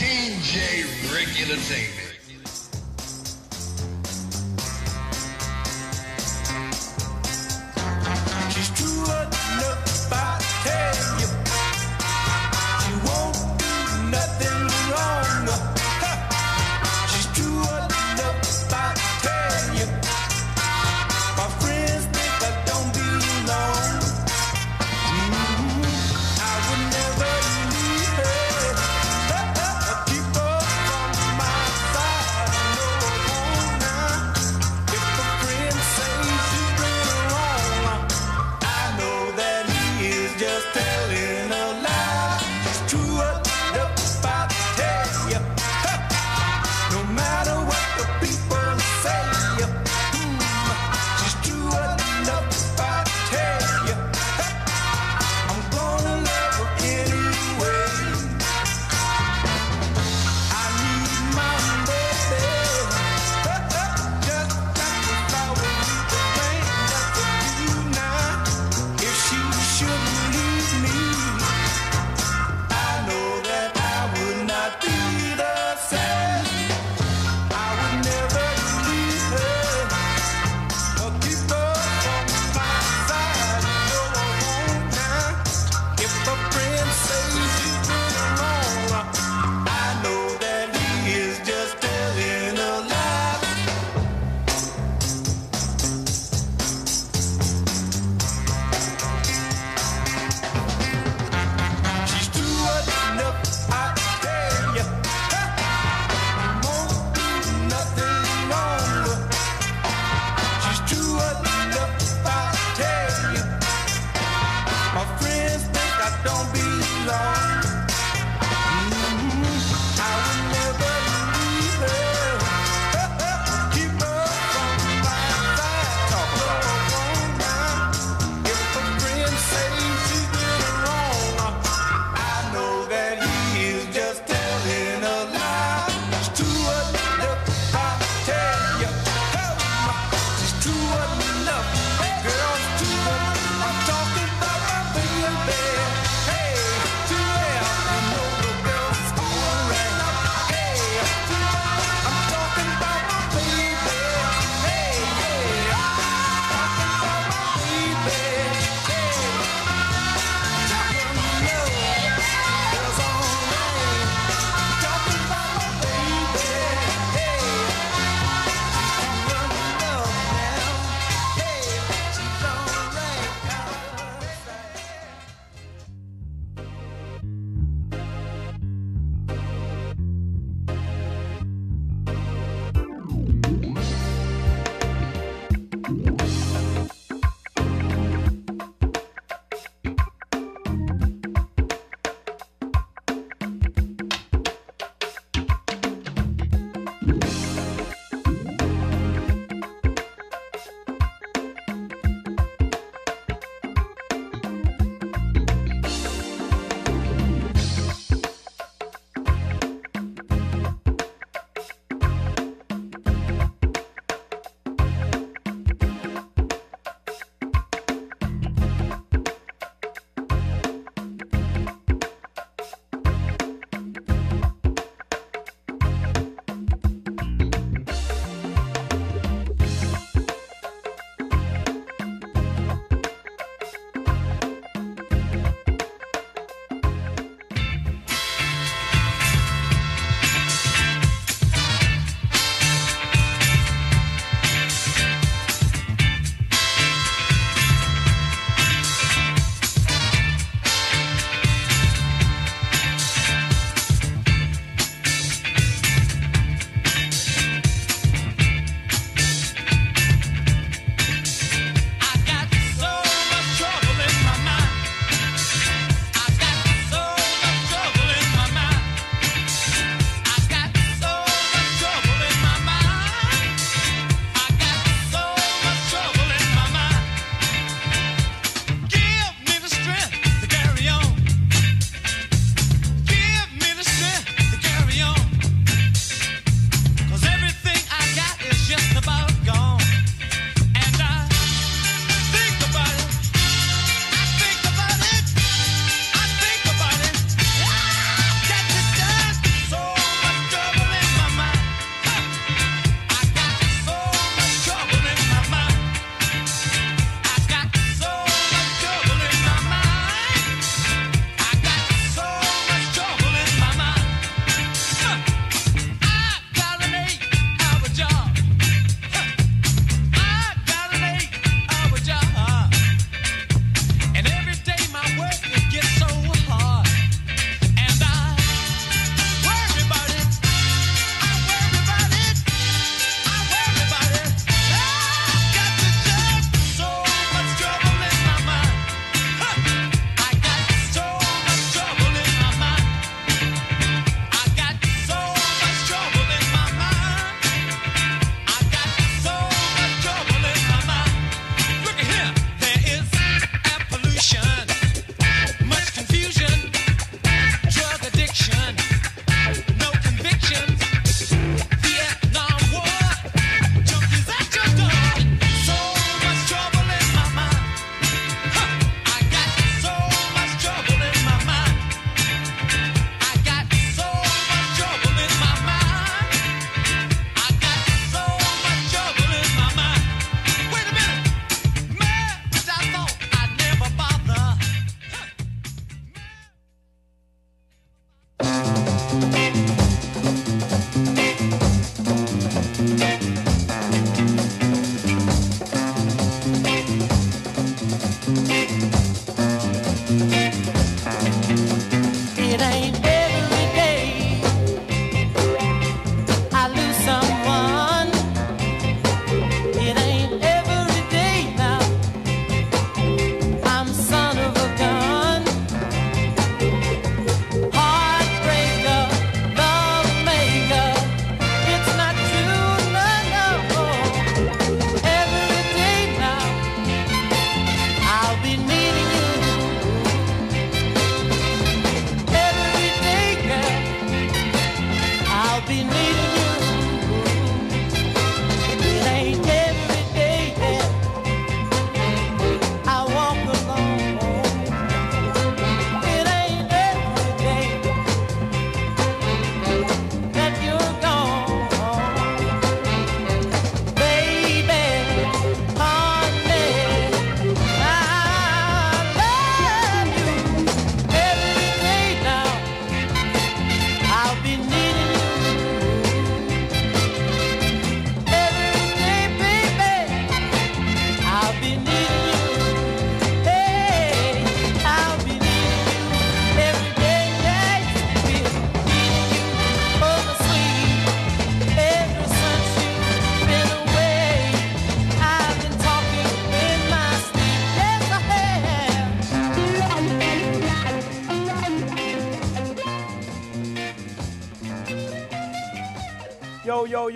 [0.00, 2.13] DJ Rick Entertainment.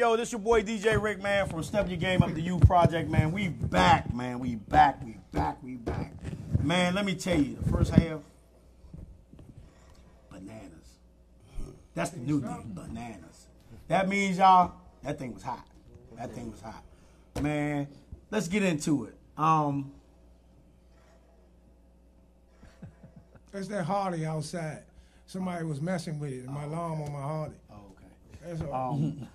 [0.08, 3.10] Yo, this your boy DJ Rick, man, from Step Your Game Up the Youth Project,
[3.10, 3.30] man.
[3.30, 4.38] We back, man.
[4.38, 6.14] We back, we back, we back.
[6.62, 8.20] Man, let me tell you, the first half,
[10.30, 10.96] bananas.
[11.94, 13.48] That's the new thing, bananas.
[13.88, 15.66] That means, y'all, that thing was hot.
[16.16, 16.82] That thing was hot.
[17.42, 17.86] Man,
[18.30, 19.14] let's get into it.
[19.36, 19.92] Um,
[23.52, 24.84] That's that Harley outside.
[25.26, 27.56] Somebody was messing with it, and my alarm on my Harley.
[27.70, 27.87] oh.
[28.48, 28.92] That's all.
[28.94, 29.28] Um,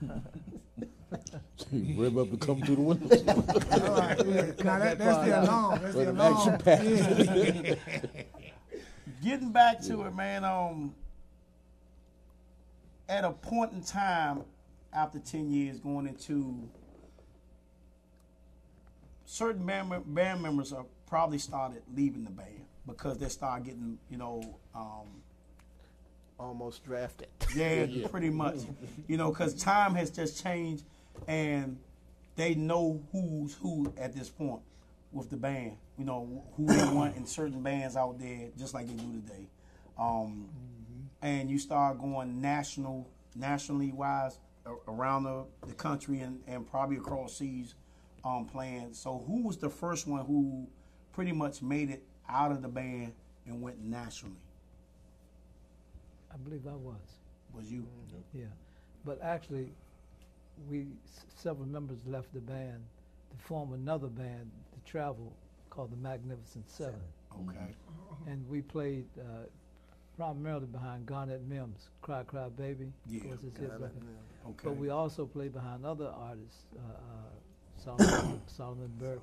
[1.71, 3.15] Rev up to come through the window.
[3.87, 4.63] all right, yeah.
[4.63, 5.79] Now that, that's the alarm.
[5.81, 6.37] That's the alarm.
[6.37, 6.81] action pack.
[6.83, 8.21] Yeah.
[9.23, 10.43] getting back to it, man.
[10.43, 10.95] Um,
[13.07, 14.43] at a point in time,
[14.91, 16.67] after ten years, going into
[19.25, 23.99] certain band, mem- band members are probably started leaving the band because they start getting,
[24.09, 25.07] you know, um,
[26.39, 27.27] Almost drafted.
[27.55, 28.57] yeah, pretty much,
[29.07, 30.83] you know, because time has just changed,
[31.27, 31.77] and
[32.35, 34.61] they know who's who at this point
[35.11, 35.77] with the band.
[35.97, 39.47] You know who they want in certain bands out there, just like they do today.
[39.97, 40.49] Um,
[41.21, 44.39] And you start going national, nationally wise
[44.87, 47.75] around the, the country and, and probably across seas,
[48.25, 48.93] um, playing.
[48.93, 50.67] So who was the first one who
[51.13, 53.13] pretty much made it out of the band
[53.47, 54.42] and went nationally?
[56.33, 56.99] I believe I was.
[57.53, 57.85] Was you?
[58.33, 58.45] Yeah,
[59.05, 59.69] but actually,
[60.69, 62.81] we s- several members left the band
[63.31, 65.31] to form another band to travel
[65.69, 66.99] called the Magnificent Seven,
[67.31, 67.75] Okay.
[68.27, 69.45] and we played uh,
[70.17, 73.91] primarily behind Garnet Mimms, "Cry Cry Baby." Yeah, was his record.
[74.45, 74.63] Okay.
[74.63, 79.21] But we also played behind other artists, uh, uh, Solomon, Solomon Burke.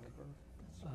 [0.84, 0.88] Uh,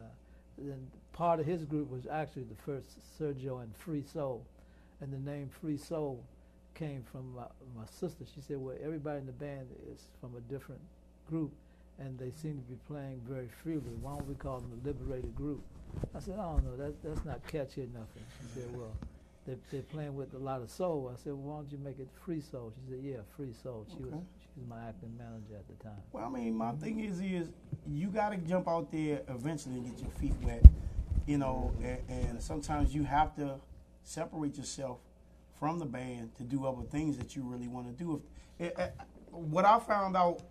[0.59, 4.45] then part of his group was actually the first Sir Joe and Free Soul.
[5.01, 6.23] And the name Free Soul
[6.75, 7.43] came from my,
[7.75, 8.25] my sister.
[8.33, 10.81] She said, well, everybody in the band is from a different
[11.29, 11.51] group
[11.99, 13.93] and they seem to be playing very freely.
[14.01, 15.61] Why don't we call them a liberated group?
[16.15, 18.07] I said, I don't know, that, that's not catchy enough.
[18.15, 18.93] And she said, well,
[19.47, 21.11] they, they're playing with a lot of soul.
[21.13, 22.71] I said, well, why don't you make it Free Soul?
[22.75, 23.85] She said, yeah, Free Soul.
[23.89, 26.01] She was she was my acting manager at the time.
[26.11, 27.49] Well, I mean, my thing is, is
[27.87, 30.63] you got to jump out there eventually and get your feet wet,
[31.25, 33.59] you know, and, and sometimes you have to
[34.09, 34.97] separate yourself
[35.59, 38.21] from the band to do other things that you really want to do.
[38.57, 38.89] If, eh, eh,
[39.29, 40.41] what I found out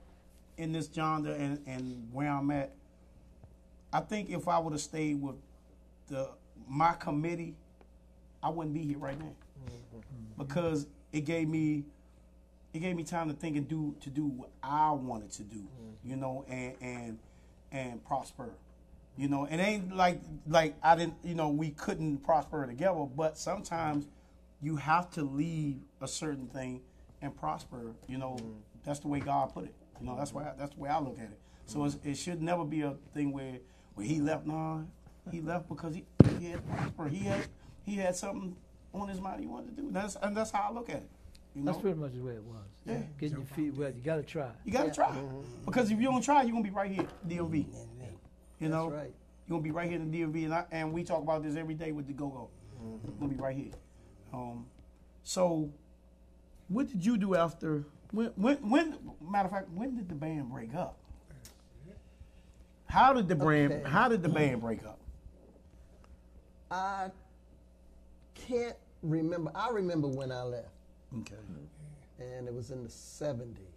[0.56, 2.72] in this genre and, and where I'm at,
[3.92, 5.36] I think if I would have stayed with
[6.06, 6.28] the
[6.68, 7.54] my committee,
[8.42, 9.32] I wouldn't be here right now
[10.36, 11.84] because it gave me
[12.74, 15.66] it gave me time to think and do to do what I wanted to do,
[16.04, 17.18] you know, and and
[17.72, 18.50] and prosper.
[19.18, 23.36] You know, it ain't like like I didn't, you know, we couldn't prosper together, but
[23.36, 24.06] sometimes
[24.62, 26.82] you have to leave a certain thing
[27.20, 27.94] and prosper.
[28.06, 28.52] You know, mm-hmm.
[28.84, 29.74] that's the way God put it.
[30.00, 31.40] You know, that's why that's the way I look at it.
[31.66, 33.58] So it's, it should never be a thing where
[33.94, 34.46] where he left.
[34.46, 34.82] Nah,
[35.32, 36.04] he left because he
[36.38, 36.62] he had
[36.96, 37.48] or he had
[37.84, 38.54] he had something
[38.94, 39.88] on his mind he wanted to do.
[39.90, 41.10] That's and that's how I look at it.
[41.56, 42.60] You know, That's pretty much the way it was.
[42.86, 43.00] Yeah.
[43.18, 44.50] Getting your feet wet, you got to try.
[44.64, 45.64] you got to try mm-hmm.
[45.64, 47.66] because if you don't try, you're gonna be right here, DMV.
[48.60, 49.12] You know, right.
[49.46, 51.56] you're gonna be right here in the DMV, and I, and we talk about this
[51.56, 52.48] every day with the Go Go.
[53.04, 53.72] You're gonna be right here.
[54.32, 54.66] Um,
[55.22, 55.70] so,
[56.68, 57.84] what did you do after?
[58.10, 58.98] When, when, when?
[59.20, 60.98] Matter of fact, when did the band break up?
[62.86, 63.72] How did the band?
[63.72, 63.88] Okay.
[63.88, 64.98] How did the band break up?
[66.70, 67.10] I
[68.34, 69.50] can't remember.
[69.54, 70.68] I remember when I left,
[71.20, 71.36] Okay.
[72.18, 73.67] and it was in the 70s.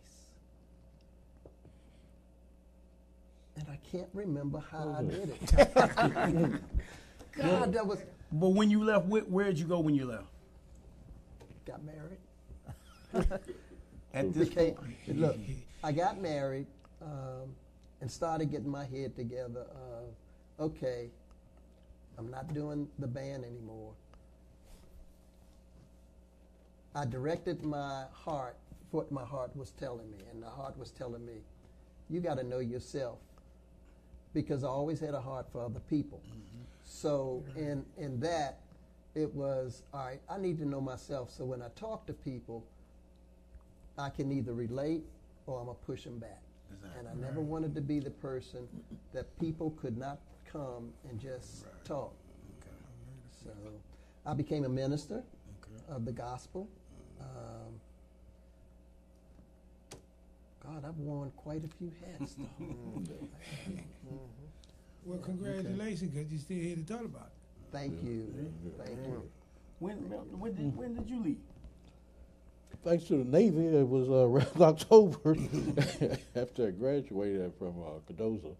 [3.61, 5.53] And I can't remember how I did it.
[7.31, 7.99] God, that was.
[8.31, 10.25] But when you left, where, where'd you go when you left?
[11.65, 12.17] Got married.
[14.13, 15.37] At this Became, point, look,
[15.83, 16.65] I got married
[17.01, 17.53] um,
[18.01, 19.67] and started getting my head together.
[20.59, 21.09] Of, okay,
[22.17, 23.93] I'm not doing the band anymore.
[26.95, 28.57] I directed my heart
[28.89, 31.43] what my heart was telling me, and the heart was telling me,
[32.09, 33.19] "You got to know yourself,"
[34.33, 36.21] because I always had a heart for other people.
[36.83, 38.59] So in in that,
[39.15, 40.21] it was all right.
[40.29, 41.31] I need to know myself.
[41.31, 42.65] So when I talk to people,
[43.97, 45.03] I can either relate
[45.47, 46.41] or I'm gonna push them back.
[46.97, 48.67] And I never wanted to be the person
[49.13, 50.19] that people could not
[50.51, 52.13] come and just talk.
[53.43, 53.51] So
[54.25, 55.23] I became a minister
[55.89, 56.67] of the gospel.
[57.19, 57.79] Um,
[60.63, 62.35] God, I've worn quite a few hats.
[62.35, 63.29] though.
[65.03, 67.71] Well, congratulations, because you're still here to talk about it.
[67.71, 68.53] Thank you.
[68.77, 69.27] Thank you.
[69.79, 71.39] when, when did when did you leave?
[72.83, 75.35] Thanks to the Navy, it was uh, around October
[76.35, 78.55] after I graduated from uh, Cardozo.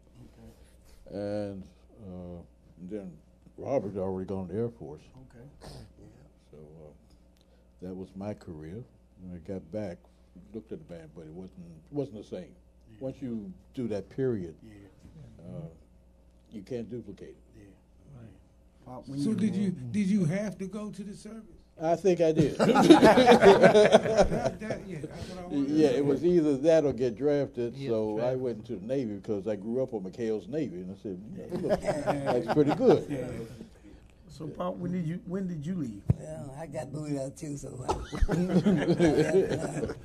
[1.12, 1.64] And
[2.04, 2.41] uh,
[2.89, 3.12] then
[3.58, 5.02] Robert had already gone to the Air Force.
[5.30, 5.74] Okay.
[6.52, 6.91] So uh,
[7.82, 8.84] that was my career.
[9.22, 9.97] When I got back,
[10.53, 12.53] looked at the band, but it wasn't wasn't the same.
[12.99, 14.73] Once you do that period, Yeah.
[15.43, 15.67] uh,
[16.51, 17.36] you can't duplicate it.
[17.57, 17.63] Yeah.
[19.05, 21.57] When So did you did you have to go to the service?
[21.82, 22.55] I think I did.
[22.57, 22.67] That,
[24.59, 24.97] that, yeah,
[25.49, 27.73] I yeah, it was either that or get drafted.
[27.75, 30.91] Yeah, so I went into the Navy because I grew up on McHale's Navy, and
[30.91, 33.47] I said, yeah, look, that's pretty good.
[34.32, 34.38] Yeah.
[34.38, 36.01] So, Pop, when did you when did you leave?
[36.17, 37.93] Well, I got booted out too, so I,
[38.34, 39.95] then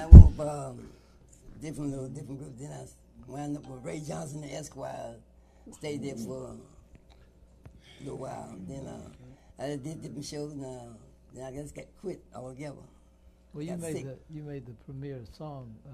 [0.00, 0.88] I went um,
[1.60, 2.60] different little different groups.
[2.60, 2.84] Then I
[3.30, 5.14] wound up with Ray Johnson and Esquire.
[5.72, 8.54] Stayed there for a little while.
[8.68, 10.52] Then uh, I did different shows.
[10.52, 10.94] And, uh,
[11.34, 12.76] then I just got quit altogether.
[13.52, 14.04] Well, you Got made sick.
[14.04, 15.92] the you made the premiere song uh,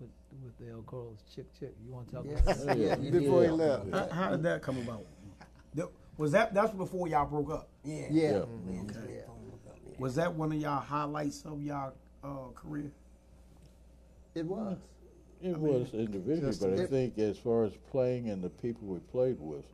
[0.00, 0.10] with
[0.42, 1.72] with the El Coros Chick Chick.
[1.86, 2.40] You want to talk Yes.
[2.40, 2.78] about that?
[2.78, 3.90] Yeah, Before he left.
[3.92, 5.04] How, how did that come about?
[5.74, 7.68] That- Was that that's before y'all broke up?
[7.84, 7.94] Yeah.
[7.94, 8.06] Yeah.
[8.10, 8.30] Yeah.
[8.30, 8.46] Yeah, Okay.
[8.68, 9.94] went home, woke up, yeah.
[9.98, 11.92] Was that one of y'all highlights of y'all
[12.22, 12.90] uh, career?
[14.34, 14.78] It was.
[15.42, 18.98] It was individually, but I it- think as far as playing and the people we
[19.00, 19.64] played with,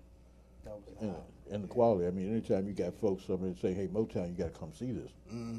[0.65, 1.15] That was and,
[1.51, 2.07] and the quality.
[2.07, 4.91] I mean, anytime you got folks somebody say, "Hey, Motown, you got to come see
[4.93, 5.11] this,"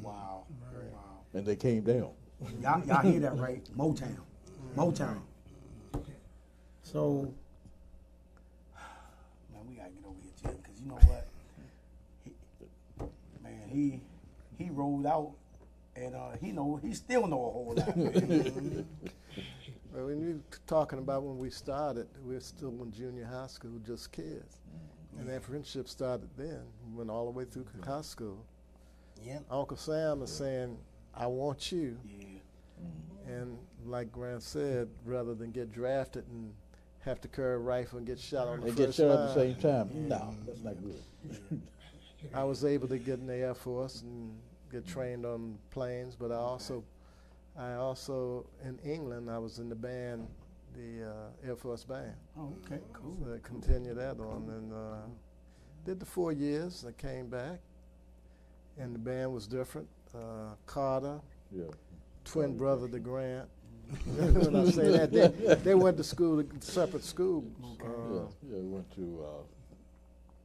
[0.02, 1.22] wow, wow.
[1.34, 2.10] and they came down.
[2.60, 3.64] Y'all, y'all hear that right?
[3.78, 4.18] Motown,
[4.76, 5.22] Motown.
[6.84, 7.34] So,
[9.54, 11.28] man, we gotta get over here, Jim, because you know what?
[12.26, 12.32] He,
[13.44, 14.02] man, he
[14.58, 15.32] he rolled out,
[15.96, 17.96] and uh, he know he still know a whole lot.
[19.94, 23.78] Well, when you talking about when we started, we were still in junior high school,
[23.86, 24.60] just kids.
[25.20, 26.62] And that friendship started then,
[26.94, 28.46] went all the way through high school.
[29.22, 29.44] Yep.
[29.52, 30.78] Uncle Sam is saying,
[31.14, 31.98] I want you.
[32.08, 36.54] yeah, And like Grant said, rather than get drafted and
[37.04, 39.28] have to carry a rifle and get shot on the And first get shot at
[39.28, 40.08] the same time.
[40.08, 41.62] No, that's not good.
[42.34, 44.32] I was able to get in the Air Force and
[44.72, 46.84] get trained on planes, but I also,
[47.58, 50.28] I also in England, I was in the band,
[50.76, 52.14] the uh, Air Force band.
[52.38, 53.18] oh, okay, cool.
[53.26, 55.08] So I continued that on and uh,
[55.86, 56.86] did the four years.
[56.88, 57.60] I came back,
[58.78, 59.88] and the band was different.
[60.14, 61.20] Uh, Carter,
[61.52, 61.64] Yeah.
[62.26, 63.49] twin brother to Grant.
[64.06, 67.46] when I say that, they, they went to school, separate schools.
[67.62, 69.44] Yeah, Uh, yeah, we went to uh,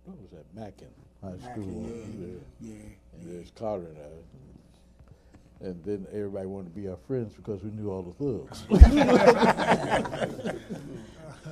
[0.05, 0.45] what was that?
[0.55, 0.89] Mackin
[1.23, 1.87] High Mackin, School.
[1.89, 2.73] yeah, yeah.
[2.75, 2.83] Yeah,
[3.15, 5.69] And there's Carter and I.
[5.69, 8.65] And then everybody wanted to be our friends because we knew all the thugs.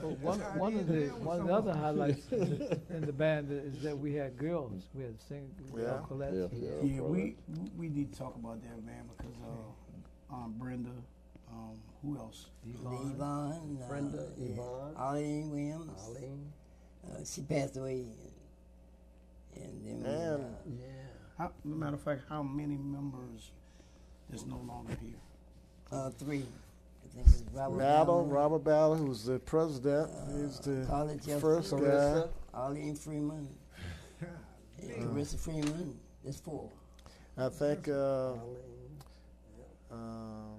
[0.02, 3.96] Well, one, one of the one of the other highlights in the band is that
[3.96, 4.82] we had girls.
[4.92, 6.00] We had sing Yeah.
[6.08, 6.34] Colette.
[6.34, 6.70] Yeah, yeah.
[6.82, 7.00] yeah.
[7.00, 7.36] We
[7.78, 10.92] we need to talk about that, man, because uh, Aunt Brenda, uh,
[11.54, 12.48] Um, who else?
[12.68, 14.94] Yvonne, Yvonne uh, Brenda, yeah, Yvonne.
[14.96, 16.02] Arlene Williams.
[16.06, 16.52] Arlene.
[17.06, 18.06] Uh, she passed away.
[19.54, 20.86] And then And uh, Yeah.
[21.38, 23.50] How, matter of fact, how many members
[24.32, 25.14] is no longer here?
[25.92, 26.44] uh, three.
[27.04, 31.40] I think it's Robert Battle, Allen, Robert Battle, who's the president, he's the Carla Jefferson,
[31.40, 31.78] first guy.
[31.78, 32.28] Carissa.
[32.54, 33.48] Arlene Freeman,
[34.80, 35.96] and Carissa Freeman.
[36.24, 36.70] There's four.
[37.36, 38.32] I think uh,
[39.92, 40.53] um,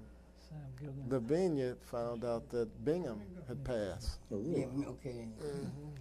[0.85, 1.09] Sam Gilden.
[1.09, 4.19] the vineyard found out that Bingham had passed.
[4.31, 4.67] Oh, really?
[4.77, 5.27] Yeah, okay.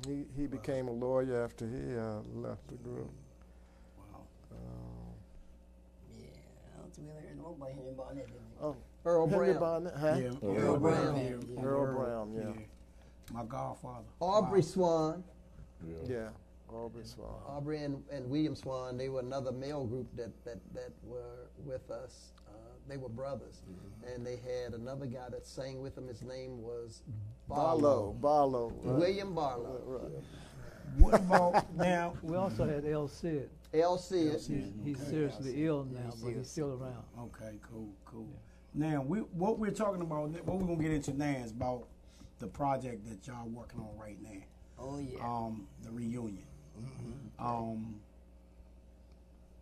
[0.07, 3.11] He he became a lawyer after he uh, left the group.
[3.99, 4.21] Wow.
[4.53, 4.59] Um,
[6.19, 6.27] Yeah,
[6.77, 8.27] I don't think we heard nobody hearing about that.
[8.27, 8.41] did we?
[8.67, 9.61] oh, Earl Henry Brown.
[9.61, 10.17] Barnett, huh?
[10.17, 11.17] Yeah, Earl Brown.
[11.17, 12.63] yeah, Earl Brown, yeah.
[13.33, 14.05] My godfather.
[14.21, 14.67] Aubrey Wow.
[14.67, 15.25] Swan.
[15.87, 15.95] Yeah.
[16.17, 16.29] Yeah,
[16.75, 17.35] Aubrey Swan.
[17.47, 21.91] Aubrey and, and William Swan, they were another male group that, that, that were with
[21.91, 22.33] us.
[22.89, 23.63] They were brothers.
[24.15, 26.07] And they had another guy that sang with them.
[26.09, 27.03] His name was
[27.49, 28.73] Barlow, Barlow.
[28.83, 28.99] right.
[28.99, 29.81] William Barlow.
[29.87, 30.23] Right.
[30.99, 32.15] What about now?
[32.23, 33.09] We also had L.
[33.09, 33.51] Sid.
[33.73, 33.99] L.
[33.99, 34.33] Sid.
[34.47, 37.05] He's, he's seriously ill now, but he's still around.
[37.19, 38.29] Okay, cool, cool.
[38.75, 41.89] Now, we what we're talking about, what we're gonna get into now is about
[42.39, 44.43] the project that y'all working on right now.
[44.79, 45.19] Oh yeah.
[45.25, 46.45] Um, the reunion.
[47.39, 48.01] Um,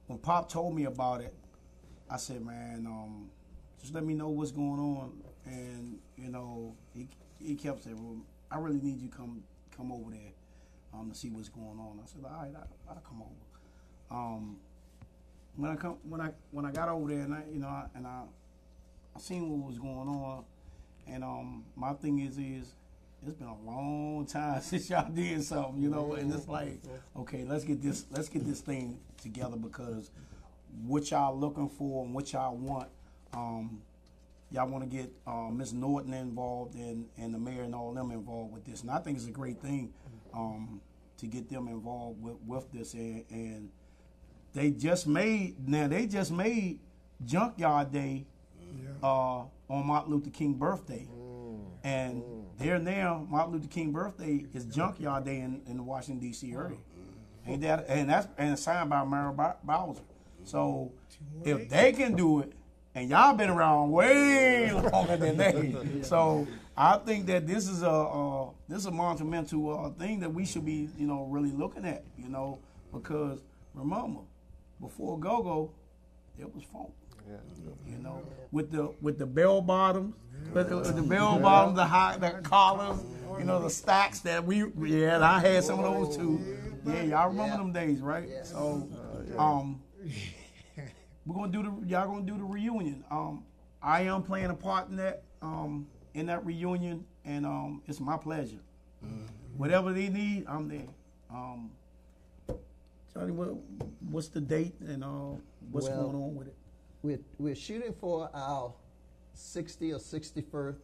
[0.07, 1.35] when Pop told me about it,
[2.13, 3.31] I said, man, um,
[3.81, 5.13] just let me know what's going on.
[5.47, 7.09] And you know, he
[7.41, 8.19] he kept saying, well,
[8.51, 9.43] I really need you to come
[9.75, 10.33] come over there
[10.93, 11.99] um, to see what's going on.
[12.03, 14.21] I said, all right, I, I'll come over.
[14.21, 14.57] Um,
[15.57, 17.87] when I come when I when I got over there and I you know I,
[17.95, 18.23] and I
[19.17, 20.45] I seen what was going on,
[21.09, 22.75] and um my thing is is
[23.27, 26.79] it's been a long time since y'all did something, you know, and it's like
[27.17, 30.11] okay, let's get this let's get this thing together because
[30.87, 32.89] what y'all looking for and what y'all want,
[33.35, 33.83] um,
[34.51, 38.11] y'all want to get uh, Miss Norton involved and and the mayor and all them
[38.11, 39.93] involved with this, and I think it's a great thing
[40.35, 40.81] um,
[41.19, 43.25] to get them involved with with this and.
[43.31, 43.71] and
[44.55, 46.79] they just made now they just made
[47.25, 48.27] Junkyard Day
[49.03, 51.09] uh, on Martin Luther King birthday,
[51.83, 52.23] and
[52.59, 56.53] there now Martin Luther King birthday is Junkyard Day in, in the Washington D.C.
[56.53, 56.77] area,
[57.47, 57.87] ain't that?
[57.89, 60.03] And that's and signed by Mayor Bow- Bowser.
[60.45, 60.93] So
[61.45, 62.53] if they can do it,
[62.95, 67.91] and y'all been around way longer than they, so I think that this is a
[67.91, 71.85] uh, this is a monumental uh, thing that we should be you know really looking
[71.85, 72.59] at, you know,
[72.93, 73.41] because
[73.75, 74.21] remember
[74.81, 75.71] before go go,
[76.39, 76.91] it was funk.
[77.89, 80.15] You know, with the with the bell bottoms,
[80.53, 82.99] with the, with the bell bottoms, the high, the collars,
[83.39, 86.59] you know, the stacks that we yeah, I had some of those too.
[86.85, 88.29] Yeah, y'all remember them days, right?
[88.43, 88.89] So,
[89.39, 89.81] um,
[91.27, 93.05] we're gonna do the y'all gonna do the reunion.
[93.11, 93.45] Um,
[93.83, 98.17] I am playing a part in that um in that reunion, and um, it's my
[98.17, 98.59] pleasure.
[99.57, 100.87] Whatever they need, I'm there.
[101.31, 101.71] Um,
[103.13, 103.49] Johnny, what,
[104.11, 105.37] what's the date and uh,
[105.71, 106.55] what's Well, going on with it?
[107.03, 108.73] We're, we're shooting for our
[109.35, 110.77] 60 or 61st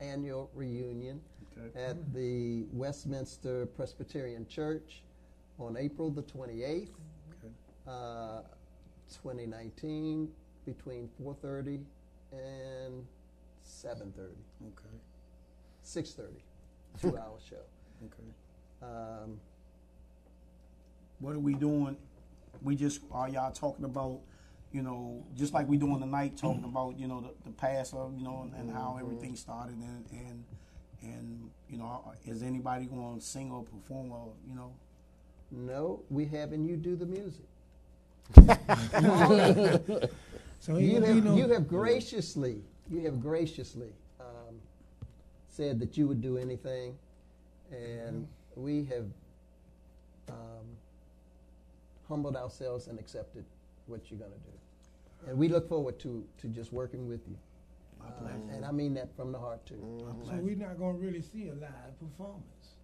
[0.00, 1.20] annual reunion
[1.58, 1.84] Okay.
[1.84, 5.02] at the Westminster Presbyterian Church
[5.58, 7.52] on April the 28th, Okay.
[7.86, 8.40] uh,
[9.10, 10.32] 2019,
[10.64, 11.84] between 4:30
[12.32, 13.06] and
[13.62, 14.36] 7:30,
[14.66, 14.98] Okay.
[15.82, 16.42] 6:30,
[17.00, 17.64] two-hour show.
[18.04, 18.34] Okay.
[18.82, 19.40] Um,
[21.20, 21.96] What are we doing?
[22.62, 24.20] We just are y'all talking about,
[24.72, 28.16] you know, just like we doing tonight, talking about you know the, the past of
[28.16, 29.06] you know and, and how mm-hmm.
[29.06, 30.44] everything started and and
[31.02, 34.72] and you know uh, is anybody going to sing or perform or you know?
[35.50, 37.46] no, we having you do the music.
[40.64, 44.54] So You gonna be have, no, you have graciously, you have graciously um,
[45.46, 46.96] said that you would do anything,
[47.70, 49.04] and we have
[50.30, 50.64] um,
[52.08, 53.44] humbled ourselves and accepted
[53.88, 55.28] what you're going to do.
[55.28, 57.36] And we look forward to, to just working with you.
[58.00, 59.76] Uh, and I mean that from the heart, too.
[60.24, 62.76] so we're not gonna really see a live performance.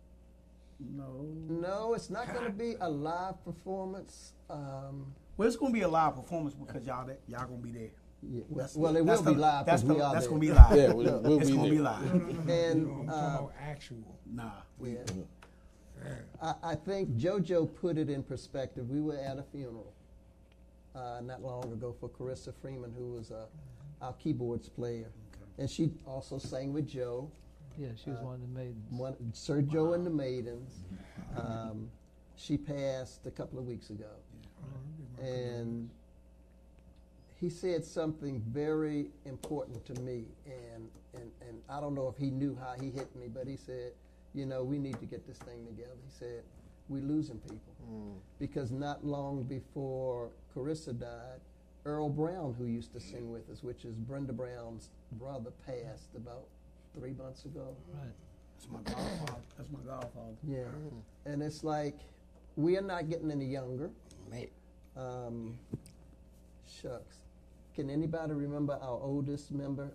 [0.81, 1.27] No.
[1.49, 4.33] No, it's not going to be a live performance.
[4.49, 5.07] Um,
[5.41, 7.73] Well, it's going to be a live performance because y'all that y'all going to be
[7.73, 7.89] there.
[8.31, 10.29] yeah, well, That's well, it that's will be live That's the, we are that's there.
[10.39, 10.77] going to be live.
[10.77, 12.15] Yeah, we'll, we'll it's be going to be live.
[12.15, 14.19] No, no, no, And, uh, about actual.
[14.31, 14.51] Nah.
[14.85, 14.97] Yeah.
[15.17, 16.13] Yeah.
[16.43, 18.91] I, I think JoJo put it in perspective.
[18.91, 19.95] We were at a funeral
[20.95, 23.47] uh, not long ago for Carissa Freeman, who was uh,
[24.03, 25.07] our keyboards player,
[25.57, 27.31] and she also sang with Joe,
[27.79, 28.91] Yeah, she was one of the maidens.
[28.91, 30.81] one, Sir Joe and the Maidens.
[31.35, 31.89] Um,
[32.37, 34.05] she passed a couple of weeks ago,
[35.21, 35.91] and
[37.41, 42.31] he said something very important to me, and, and, and I don't know if he
[42.31, 43.93] knew how he hit me, but he said,
[44.35, 45.97] you know, we need to get this thing together.
[46.05, 46.43] He said,
[46.89, 47.75] we're losing people.
[47.91, 48.15] Mm.
[48.39, 51.41] Because not long before Carissa died,
[51.87, 56.45] Earl Brown, who used to sing with us, which is Brenda Brown's brother, passed about
[56.95, 57.75] three months ago.
[57.95, 58.13] Right.
[58.55, 59.41] That's my godfather.
[59.57, 60.37] That's my godfather.
[60.47, 60.59] Yeah.
[60.59, 61.33] Mm.
[61.33, 61.99] And it's like,
[62.57, 63.91] we are not getting any younger.
[64.31, 64.53] Mate.
[65.01, 65.59] Um,
[66.69, 67.17] shucks.
[67.75, 69.89] Can anybody remember our oldest member,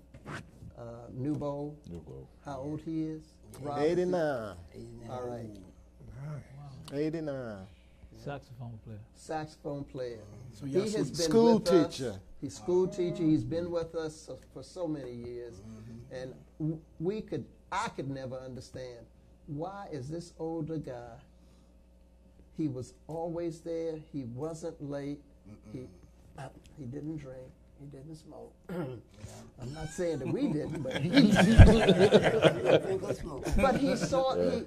[0.78, 0.82] uh,
[1.16, 1.76] Nubo?
[1.92, 2.26] Nubo.
[2.44, 3.22] How old he is?
[3.62, 3.80] Rob?
[3.80, 4.56] 89.
[4.74, 5.10] 89.
[5.12, 5.46] All right.
[6.94, 7.58] 89.
[8.24, 9.00] Saxophone player.
[9.14, 10.20] Saxophone player.
[10.52, 11.98] So he has been School with us.
[11.98, 12.20] teacher.
[12.42, 13.24] He's school teacher.
[13.24, 15.62] He's been with us for so many years,
[16.12, 16.34] and
[17.00, 19.06] we could, I could never understand
[19.48, 21.18] why is this older guy.
[22.58, 23.96] He was always there.
[24.14, 25.20] He wasn't late.
[25.74, 25.88] He
[26.38, 27.48] uh, he didn't drink.
[27.80, 28.54] He didn't smoke.
[28.70, 33.46] I'm not saying that we didn't, but he Drink or smoke.
[33.58, 34.64] but he saw he,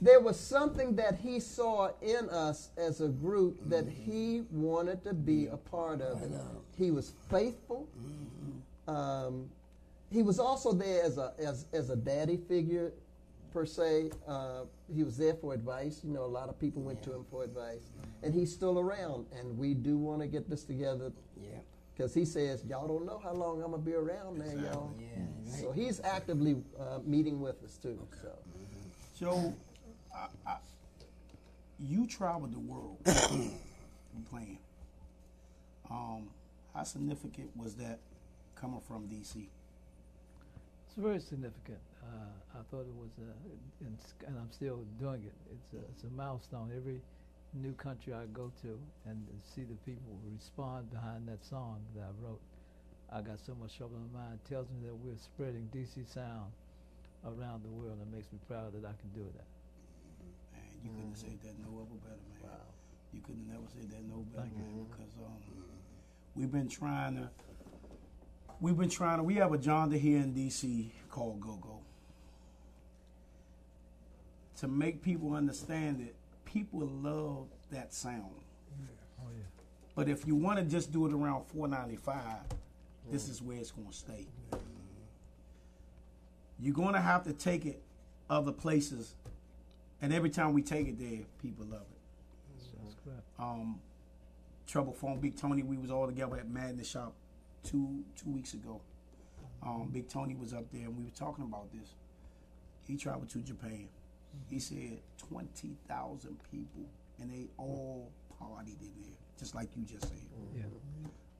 [0.00, 5.14] there was something that he saw in us as a group that he wanted to
[5.14, 6.30] be a part of it.
[6.76, 7.88] He was faithful.
[8.86, 9.48] Um,
[10.12, 12.92] he was also there as a as as a daddy figure,
[13.52, 14.10] per se.
[14.26, 14.62] Uh,
[14.94, 16.00] he was there for advice.
[16.04, 17.90] You know, a lot of people went to him for advice,
[18.22, 19.26] and he's still around.
[19.38, 21.58] And we do want to get this together Yeah.
[21.94, 25.06] because he says, "Y'all don't know how long I'm gonna be around, man, y'all." Yeah.
[25.46, 25.60] Right.
[25.60, 27.98] So he's actively uh, meeting with us too.
[28.22, 28.38] So.
[29.18, 29.54] Joe,
[30.14, 30.56] I, I,
[31.80, 32.98] you traveled the world
[34.30, 34.58] playing.
[35.90, 36.28] Um,
[36.74, 37.98] how significant was that
[38.56, 39.46] coming from DC?
[40.86, 41.78] It's very significant.
[42.06, 45.34] Uh, I thought it was, uh, and, and I'm still doing it.
[45.50, 46.70] It's a, it's a milestone.
[46.74, 47.00] Every
[47.54, 52.02] new country I go to, and to see the people respond behind that song that
[52.02, 52.40] I wrote.
[53.12, 54.38] I got so much trouble in my mind.
[54.44, 56.50] It tells me that we're spreading DC sound
[57.24, 57.98] around the world.
[58.02, 59.46] It makes me proud that I can do that.
[60.54, 62.50] Man, you couldn't have said that no other better, man.
[63.12, 64.86] You couldn't never say that no better, man.
[64.90, 65.38] Because um,
[66.34, 67.30] we've been trying to,
[68.60, 69.22] we've been trying to.
[69.22, 71.85] We have a genre here in DC called Go Go.
[74.58, 78.24] To make people understand that people love that sound.
[79.20, 79.44] Oh yeah.
[79.94, 82.24] But if you want to just do it around 495,
[83.10, 84.26] this is where it's going to stay.
[86.58, 87.82] You're going to have to take it
[88.30, 89.14] other places,
[90.00, 91.98] and every time we take it there, people love it.
[93.04, 93.22] That's.
[93.38, 93.80] Um,
[94.66, 97.12] Trouble Funk, Big Tony, we was all together at Madness Shop
[97.62, 98.80] two two weeks ago.
[99.62, 101.94] Um, Big Tony was up there, and we were talking about this.
[102.86, 103.88] He traveled to Japan.
[104.48, 106.84] He said 20,000 people,
[107.20, 108.10] and they all
[108.40, 110.18] partied in there, just like you just said
[110.54, 110.62] Yeah.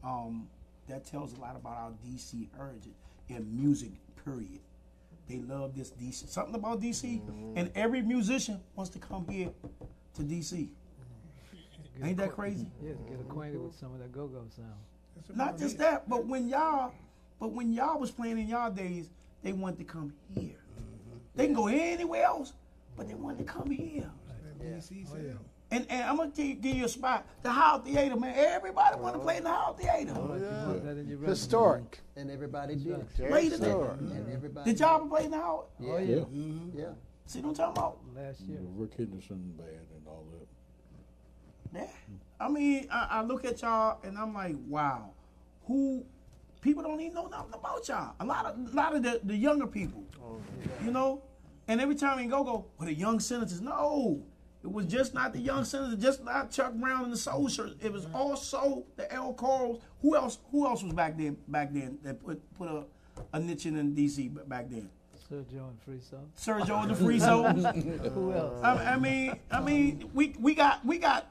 [0.03, 0.49] um,
[0.89, 2.89] that tells a lot about our DC urge
[3.29, 3.91] in music,
[4.25, 4.61] period.
[5.29, 6.29] They love this DC.
[6.29, 7.21] Something about DC,
[7.57, 9.51] and every musician wants to come here
[10.15, 10.69] to DC.
[12.03, 12.71] Ain't that crazy?
[12.83, 15.37] Yeah, to get acquainted with some of that go-go sound.
[15.37, 15.79] Not just it.
[15.79, 16.93] that, but when y'all,
[17.41, 19.09] but when y'all was playing in y'all days,
[19.43, 20.59] they wanted to come here.
[21.35, 22.53] They can go anywhere else,
[22.97, 24.11] but they wanted to come here.
[24.59, 25.39] That DC sound.
[25.71, 27.27] And, and I'm gonna give, give you a spot.
[27.43, 28.35] The Howard Theater, man.
[28.37, 30.15] Everybody want to play in the Howard Theater.
[30.15, 31.29] Put that in your resume.
[31.29, 32.01] Historic.
[32.15, 33.05] And everybody did.
[33.19, 34.01] Wait a minute.
[34.01, 35.67] And everybody Did y'all play in the Howard?
[35.81, 35.89] Yeah.
[35.89, 36.79] Oh mm-hmm.
[36.79, 36.85] yeah.
[36.85, 36.91] Yeah.
[37.27, 37.99] See what I'm talking about?
[38.15, 38.59] Last year.
[38.59, 41.81] The Rick Henderson band and all that.
[41.81, 41.87] Yeah.
[42.39, 45.11] I mean, I, I look at y'all and I'm like, wow,
[45.67, 46.05] who
[46.61, 48.15] people don't even know nothing about y'all.
[48.21, 50.05] A lot of a lot of the, the younger people.
[50.23, 50.87] Oh, yeah.
[50.87, 51.23] You know?
[51.69, 54.23] And every time we go go, well the young senators, no.
[54.63, 57.77] It was just not the young senators, just not Chuck Brown and the Soul Searchers.
[57.81, 58.17] It was mm-hmm.
[58.17, 59.33] also the L.
[59.33, 59.81] Corals.
[60.03, 62.85] Who else who else was back then back then that put put a,
[63.33, 64.91] a niche in, in DC b- back then?
[65.29, 66.29] Sir Joe and Free Soul.
[66.35, 67.65] Sir Joe and the Free Souls.
[68.15, 68.61] Who else?
[68.63, 71.27] I, I mean, I mean, we we got we got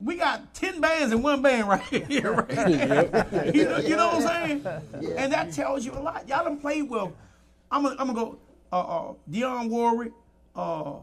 [0.00, 2.32] we got ten bands in one band right here.
[2.48, 3.52] Right here.
[3.54, 5.16] you, know, you know what I'm saying?
[5.16, 6.28] And that tells you a lot.
[6.28, 7.12] Y'all done played with.
[7.70, 8.38] I'm gonna I'm gonna go.
[8.72, 10.12] Uh, uh, Dionne Warwick,
[10.54, 10.94] uh,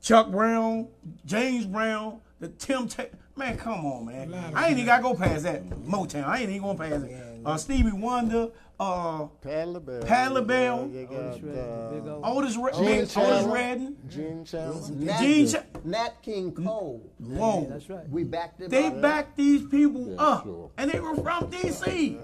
[0.00, 0.88] Chuck Brown,
[1.26, 2.86] James Brown, the Tim.
[2.88, 3.04] Ta-
[3.36, 4.32] man, come on, man.
[4.54, 5.68] I ain't even gotta go past that.
[5.70, 6.24] Motown.
[6.26, 7.40] I ain't even going past it.
[7.44, 8.48] Uh, Stevie Wonder.
[8.78, 10.02] Uh, Pat LaBelle.
[10.04, 10.88] Pat LaBelle.
[10.90, 12.38] You Otis got, Redding, Big uh, O.
[12.38, 13.52] Otis, Re- Gene Big Otis Chandler.
[13.54, 13.96] Redding.
[14.08, 14.90] Gene Chandler.
[14.96, 17.02] Nat, Gene Ch- Nat King Cole.
[17.18, 17.66] Whoa.
[17.68, 18.08] That's right.
[18.08, 19.02] We backed him They up.
[19.02, 20.70] backed these people Yeah, up, sure.
[20.78, 22.14] and they were from DC.
[22.16, 22.22] Whole,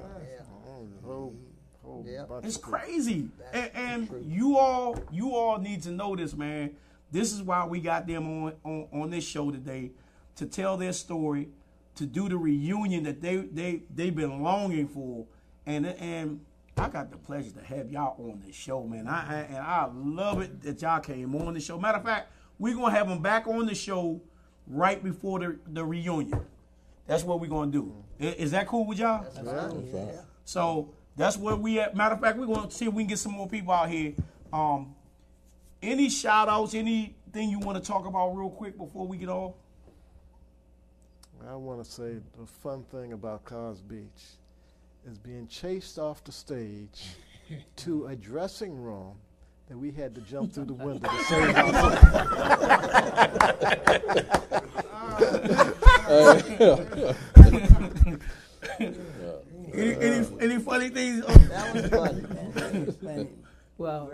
[1.97, 2.25] whole Yeah.
[2.43, 2.79] It's of people.
[2.79, 6.77] crazy, and, and you all, you all need to know this, man.
[7.11, 9.93] This is why we got them on on, on this show today
[10.37, 11.49] to tell their story
[11.95, 15.27] to do the reunion that they they they've been longing for,
[15.65, 16.41] and and
[16.77, 19.07] I got the pleasure to have y'all on the show, man.
[19.09, 21.79] I, I and I love it that y'all came on the show.
[21.79, 24.21] Matter of fact, we're gonna have them back on the show
[24.67, 26.41] right before the the reunion.
[27.07, 27.95] That's what we're gonna do.
[28.21, 29.25] I- Is, that cool with y'all?
[30.45, 31.97] So that's where we at.
[31.97, 34.14] Matter of fact, we're gonna see if we can get some more people out here.
[34.53, 34.95] Um,
[35.83, 39.55] any shout outs, anything you want to talk about real quick before we get off?
[41.49, 44.35] I want to say the fun thing about Carr's Beach
[45.09, 47.05] is being chased off the stage
[47.77, 49.14] to a dressing room
[49.69, 51.47] that we had to jump through the window to save
[59.75, 61.25] Any, any, any funny things?
[61.27, 62.23] That was funny.
[63.03, 63.29] Funny.
[63.79, 64.11] Well,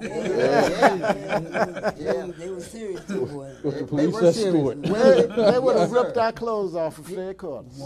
[0.00, 1.90] Yeah.
[1.96, 3.54] They, they were serious too, boy.
[3.62, 4.38] With the They were serious.
[4.54, 4.82] escort.
[4.82, 7.80] they, they would have ripped our clothes off for fair quarters.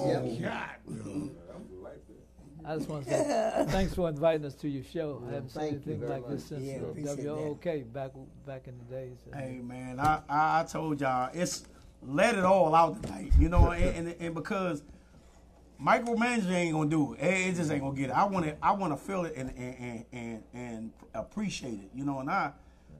[2.66, 5.22] I just want to say thanks for inviting us to your show.
[5.28, 7.34] I haven't seen Thank anything very like this since Yeah, uh, appreciate that.
[7.36, 8.10] WOK back
[8.46, 9.18] back in the days.
[9.34, 11.64] Hey man, I, I I told y'all it's
[12.02, 14.82] let it all out tonight, you know, and, and, and because
[15.84, 17.20] micromanaging ain't gonna do it.
[17.20, 18.12] It, it just ain't gonna get it.
[18.16, 21.90] I want to I want to feel it and and, and and and appreciate it,
[21.94, 22.20] you know.
[22.20, 22.52] And I,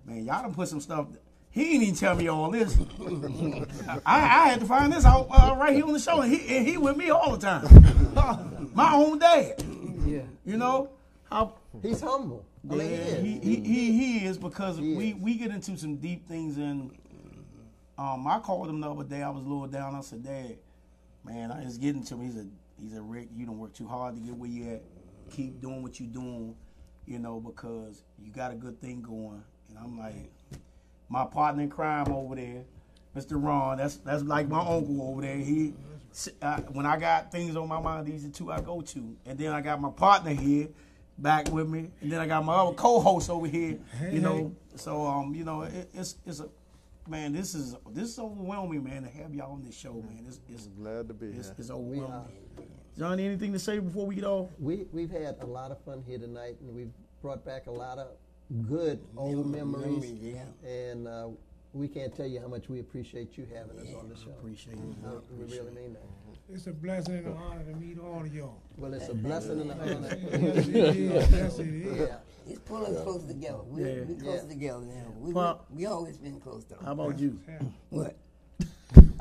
[0.04, 1.06] man, y'all done put some stuff.
[1.50, 2.76] He ain't even tell me all this.
[4.04, 6.56] I, I had to find this out uh, right here on the show, and he
[6.56, 7.64] and he with me all the time.
[8.74, 9.62] My own dad,
[10.04, 10.22] Yeah.
[10.44, 10.90] you know.
[11.30, 12.44] How He's humble.
[12.70, 13.22] I mean, he is.
[13.22, 15.14] he, he, he, he is because He we, is.
[15.16, 16.90] we get into some deep things and
[17.98, 19.22] um I called him the other day.
[19.22, 19.94] I was a little down.
[19.94, 20.56] I said, Dad,
[21.24, 22.26] man, I it's getting to me.
[22.26, 22.50] He said,
[22.80, 24.82] he said, Rick, you don't work too hard to get where you at.
[25.30, 26.54] Keep doing what you're doing,
[27.06, 29.42] you know, because you got a good thing going.
[29.68, 30.30] And I'm like,
[31.08, 32.64] my partner in crime over there,
[33.16, 33.42] Mr.
[33.42, 33.78] Ron.
[33.78, 35.36] That's that's like my uncle over there.
[35.36, 35.74] He
[36.42, 39.38] uh, when I got things on my mind, these are two I go to, and
[39.38, 40.68] then I got my partner here
[41.18, 43.78] back with me, and then I got my other co-host over here.
[44.12, 46.48] You know, so um, you know, it, it's it's a
[47.08, 47.32] man.
[47.32, 50.24] This is this is overwhelming, man, to have y'all on this show, man.
[50.26, 51.56] It's it's Glad to be it's, here.
[51.58, 52.24] it's overwhelming.
[52.98, 54.50] Johnny, anything to say before we get off?
[54.58, 56.92] We we've had a lot of fun here tonight, and we've
[57.22, 58.08] brought back a lot of
[58.68, 59.86] good old memories.
[59.86, 60.68] memories, yeah.
[60.68, 61.28] And uh,
[61.72, 64.30] we can't tell you how much we appreciate you having us on the show.
[64.30, 66.02] Appreciate Uh, we really mean that.
[66.54, 68.62] It's a blessing and an honor to meet all of y'all.
[68.76, 70.16] Well, it's a blessing and an honor.
[70.30, 71.32] Yes, it is.
[71.32, 71.98] Yes, it is.
[71.98, 72.16] Yeah.
[72.46, 73.58] It's pulling us close together.
[73.66, 74.02] We, Yeah.
[74.04, 74.48] we close Yeah.
[74.48, 75.12] together now.
[75.18, 76.78] We, Well- we, we always been close though.
[76.84, 77.40] How about you?
[77.90, 78.16] What?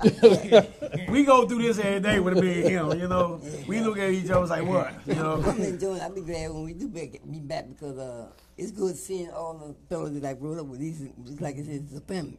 [1.10, 3.00] we go through this every day with me and him.
[3.00, 4.94] You know, we look at each other like what?
[5.08, 5.42] You know.
[5.44, 6.02] I'm enjoying.
[6.02, 8.28] I'll be glad when we do back, be back because uh,
[8.58, 10.80] it's good seeing all the fellas that I grew up with.
[10.82, 12.38] These, just like I said, it's a family.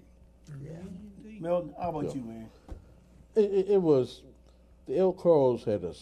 [0.63, 0.73] Yeah.
[1.41, 2.49] Mel, how about you, man?
[3.35, 4.23] It, it, it was
[4.87, 5.95] the El Coros had a,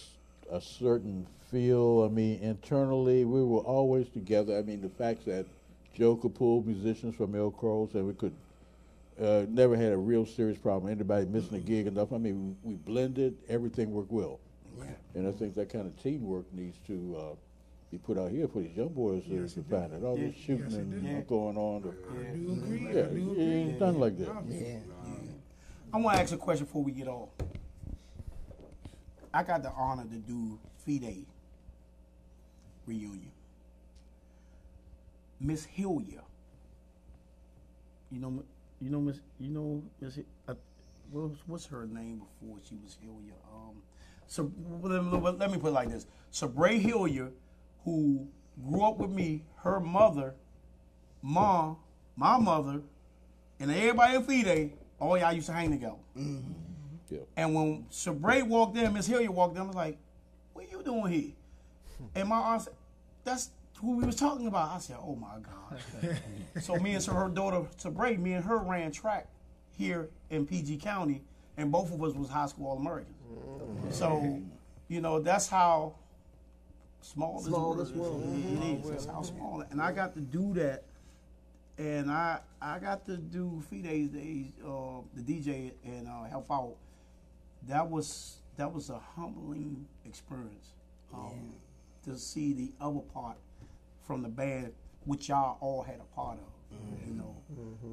[0.55, 2.05] a certain feel.
[2.05, 4.57] I mean, internally we were always together.
[4.59, 5.47] I mean, the fact that
[5.95, 8.33] Joe could pull musicians from El Coros and we could
[9.22, 10.91] uh, never had a real serious problem.
[10.91, 12.12] Anybody missing a gig enough?
[12.12, 13.37] I mean, we, we blended.
[13.49, 14.41] Everything worked well.
[15.14, 17.35] And I think that kind of teamwork needs to uh,
[17.91, 20.03] be put out here for these young boys to, to find it.
[20.03, 21.26] All this shooting Yes, and did.
[21.28, 21.83] going on.
[21.83, 22.80] To, I do agree.
[22.85, 23.45] yeah, I do it agree.
[23.45, 24.35] ain't done like that.
[24.49, 24.76] Yeah.
[25.93, 27.28] I want to ask a question before we get off.
[29.35, 31.26] I got the honor to do Fide
[32.87, 33.33] reunion.
[35.41, 36.22] Miss Hillier.
[38.11, 38.45] You know,
[38.80, 40.18] you know, Miss, you know, Miss.
[40.47, 40.55] Uh,
[41.11, 43.35] what was, what's her name before she was Hillier?
[43.53, 43.76] Um,
[44.26, 44.51] so
[44.83, 47.30] let me, let me put it like this: Sabre Hillier,
[47.85, 48.28] who
[48.68, 50.35] grew up with me, her mother,
[51.22, 51.76] mom,
[52.16, 52.83] my mother,
[53.59, 55.97] and everybody in Fide, all y'all used to hang together.
[57.13, 57.19] Yeah.
[57.37, 59.99] And when Sabre walked in, Miss Hilliard walked in, I was like,
[60.53, 61.33] what are you doing here?
[62.15, 62.75] And my aunt said,
[63.25, 63.51] that's
[63.81, 64.71] who we was talking about.
[64.71, 66.17] I said, oh my God.
[66.63, 69.29] so me and so her daughter, Sabre, me and her ran track
[69.77, 71.23] here in PG County,
[71.57, 73.15] and both of us was high school All-Americans.
[73.91, 74.41] So,
[74.89, 75.95] you know, that's how
[77.03, 78.45] small, Small this this world world is.
[78.45, 78.53] is.
[78.53, 78.91] It is.
[78.91, 79.65] That's how small.
[79.71, 80.85] And I got to do that
[81.79, 86.75] and I I got to do Fide's days, uh, the DJ and uh, help out.
[87.69, 90.73] That was that was a humbling experience
[91.15, 91.55] um,
[92.05, 93.37] to see the other part
[94.07, 94.73] from the band,
[95.05, 96.45] which y'all all had a part of.
[97.07, 97.37] You know,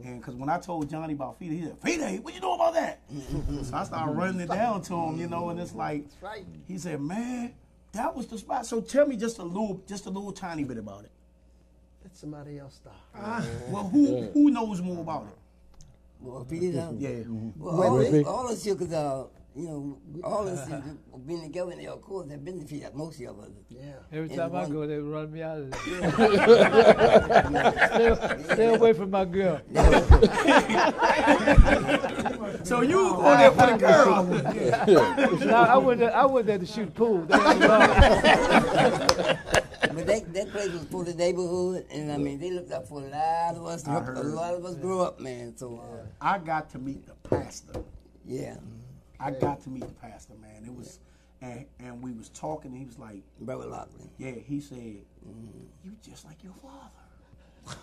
[0.05, 2.73] and because when I told Johnny about Fide, he said, "Fide, what you know about
[2.75, 3.01] that?"
[3.63, 6.45] so I started running it down to him, you know, and it's like, right.
[6.65, 7.53] he said, "Man,
[7.91, 10.77] that was the spot." So tell me just a little, just a little tiny bit
[10.77, 11.11] about it.
[12.03, 13.43] Let somebody else start.
[13.69, 15.37] Well, who who knows more about it?
[16.21, 17.09] Well, Peter, um, Yeah.
[17.27, 19.23] Well, Well, all, we- this, all those sugar, uh,
[19.59, 20.83] you know, all of us have
[21.27, 22.95] been together in the course have been defeated.
[22.95, 23.49] Most of us.
[23.67, 23.81] Yeah.
[24.11, 25.79] Every And time I one- go, they run me out of there.
[28.45, 29.59] stay, stay away from my girl.
[32.63, 34.23] So you were going there for the girl.
[35.45, 37.21] No, I went there, I went there to shoot pool.
[37.25, 39.39] They had a
[39.93, 43.01] But that, that place was for the neighborhood, and I mean, they looked up for
[43.01, 43.83] a lot of us.
[43.83, 44.17] to I help heard.
[44.17, 45.55] A lot of us grew up, man.
[45.57, 47.83] So, uh, I got to meet the pastor.
[48.25, 48.55] yeah,
[49.19, 50.63] I got to meet the pastor, man.
[50.65, 50.99] It was,
[51.41, 52.71] and and we was talking.
[52.71, 54.09] And he was like, Brother Lockley.
[54.17, 55.65] "Yeah," he said, mm-hmm.
[55.83, 56.89] "You just like your father."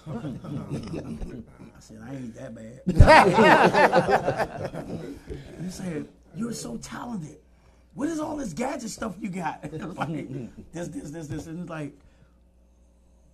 [1.76, 2.80] I said, "I ain't that bad."
[5.62, 7.36] he said, "You're so talented.
[7.94, 9.62] What is all this gadget stuff you got?"
[9.96, 10.28] Like
[10.72, 11.92] this, this, this, this, and it's like.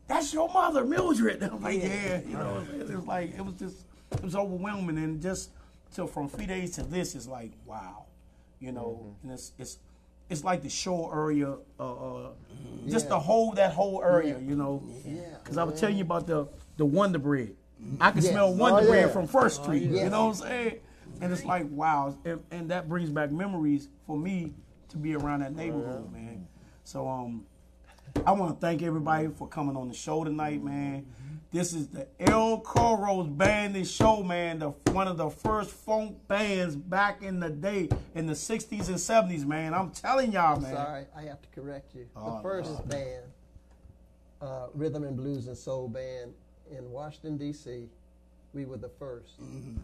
[0.09, 1.41] That's your mother, Mildred.
[1.43, 5.23] I'm like, yeah, you know, it was like it was just, it was overwhelming, and
[5.23, 5.51] just
[5.93, 8.07] so from three days to this is like, wow,
[8.59, 9.79] you know, and it's it's
[10.31, 11.93] it's like the shore area, uh,
[12.25, 12.31] uh,
[12.89, 14.83] just the whole that whole area, you know.
[15.05, 15.21] Yeah.
[15.43, 17.55] Because I was telling you about the the Wonder Bread.
[18.01, 18.33] I can Yes.
[18.33, 19.83] smell Wonder Oh, Bread from First Street.
[19.83, 20.81] You know what I'm saying?
[21.21, 24.55] And it's like wow, and, and that brings back memories for me
[24.89, 26.47] to be around that neighborhood, man.
[26.85, 27.45] So um,
[28.27, 31.07] I want to thank everybody for coming on the show tonight, man.
[31.51, 34.61] This is the El Coros Band and Show, man.
[34.61, 38.97] The one of the first funk bands back in the day, in the '60s and
[38.97, 39.75] '70s, man.
[39.75, 40.75] I'm telling y'all, man.
[40.75, 42.07] Sorry, I have to correct you.
[42.17, 43.25] Oh, the first band,
[44.41, 46.33] uh, rhythm and blues and soul band
[46.71, 47.89] in Washington D.C.
[48.55, 49.77] We were the 1st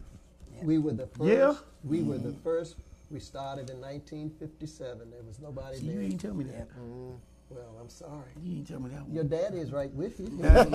[0.63, 1.29] We were the first.
[1.29, 1.55] Yeah?
[1.83, 2.43] We were the mm-hmm.
[2.43, 2.75] first.
[3.09, 5.09] We started in 1957.
[5.09, 6.01] There was nobody See, you there.
[6.03, 6.69] ain't tell me that.
[6.69, 7.15] Mm-hmm.
[7.49, 8.29] Well, I'm sorry.
[8.43, 9.11] You ain't tell me that.
[9.11, 10.27] Your daddy is right with you.
[10.43, 10.65] I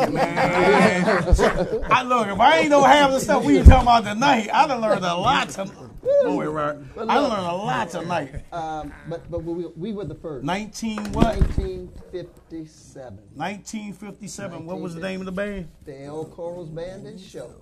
[2.03, 5.05] look, if I ain't know half the stuff we talking about tonight, I done learned
[5.05, 5.73] a lot tonight.
[6.03, 6.77] Don't worry, right.
[6.97, 8.45] I done learned a lot tonight.
[8.53, 10.45] um, but but we, we were the first.
[10.45, 11.39] 19 what?
[11.39, 13.19] 1957.
[13.35, 14.67] 1957.
[14.67, 15.69] What was the name of the band?
[15.85, 17.55] The El Coros Band and Show.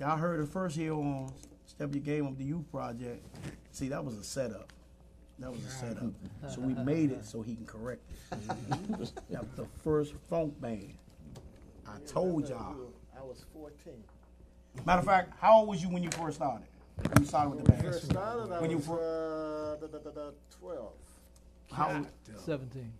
[0.00, 1.32] Y'all heard it first here on
[1.66, 3.24] Step Your Game Up the Youth Project.
[3.70, 4.72] See, that was a setup.
[5.38, 6.12] That was a setup.
[6.48, 8.38] So we made it so he can correct it.
[8.48, 9.12] that was
[9.56, 10.94] the first funk band.
[11.86, 12.76] I told y'all.
[13.18, 13.94] I was 14.
[14.84, 16.66] Matter of fact, how old was you when you first started?
[16.96, 17.94] When you started with the When we band?
[17.94, 20.30] first started, I When you was uh, da, da, da, da,
[20.60, 20.92] 12.
[21.72, 22.06] How old?
[22.44, 22.92] 17.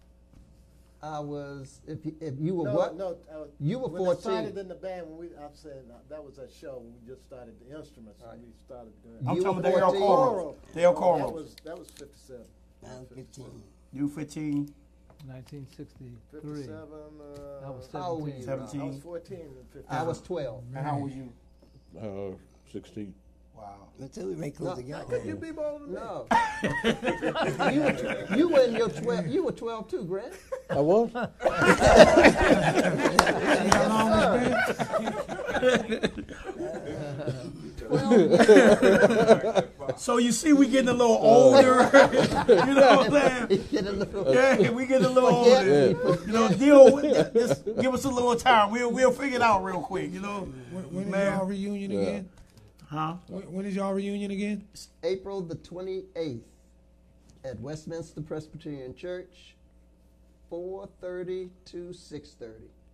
[1.04, 2.96] I was, if you, if you were no, what?
[2.96, 4.22] No, uh, You were when I 14.
[4.22, 7.06] started in the band, when we, I'm saying uh, that was that show when we
[7.06, 8.22] just started the instruments.
[8.26, 9.18] and We started doing.
[9.28, 10.00] I'm You talking were about Dale 14.
[10.00, 10.58] Coral.
[10.74, 11.32] Dale That Coral.
[11.32, 12.42] was that was 57.
[12.86, 13.44] I was 15.
[13.92, 14.74] You 15,
[15.26, 16.40] 1963.
[16.40, 16.72] 57.
[16.80, 18.40] Uh, I was How old were 17.
[18.40, 18.44] you?
[18.46, 18.80] 17.
[18.80, 19.84] I was 14 and 15.
[19.90, 20.62] I was 12.
[20.74, 21.32] and how old were you?
[22.00, 22.36] Uh,
[22.72, 23.14] 16.
[23.56, 23.88] Wow.
[24.00, 25.04] Until we make close No, together.
[25.04, 26.26] Could you be bolder than No.
[27.70, 30.32] you, were, you were in your 12, you were 12 too, Grant.
[30.70, 31.10] I was?
[39.96, 41.54] So you see, we getting a little oh.
[41.54, 41.88] older.
[42.48, 43.64] you know what I'm saying?
[43.70, 45.56] Get a little, Yeah, we getting a little Yeah.
[45.56, 45.88] older.
[46.26, 47.32] You know, deal with it.
[47.34, 48.70] Just give us a little time.
[48.70, 50.12] We'll we'll figure it out real quick.
[50.12, 51.36] You know, When, when is Man.
[51.38, 52.28] y'all reunion again?
[52.94, 53.16] Huh?
[53.28, 54.66] When, when is y'all reunion again?
[55.02, 56.40] April the 28th
[57.44, 59.54] at Westminster Presbyterian Church,
[60.50, 62.52] 4.30 to 6.30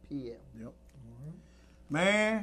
[0.08, 0.36] p.m.
[0.60, 0.72] Yep.
[1.88, 2.42] Man,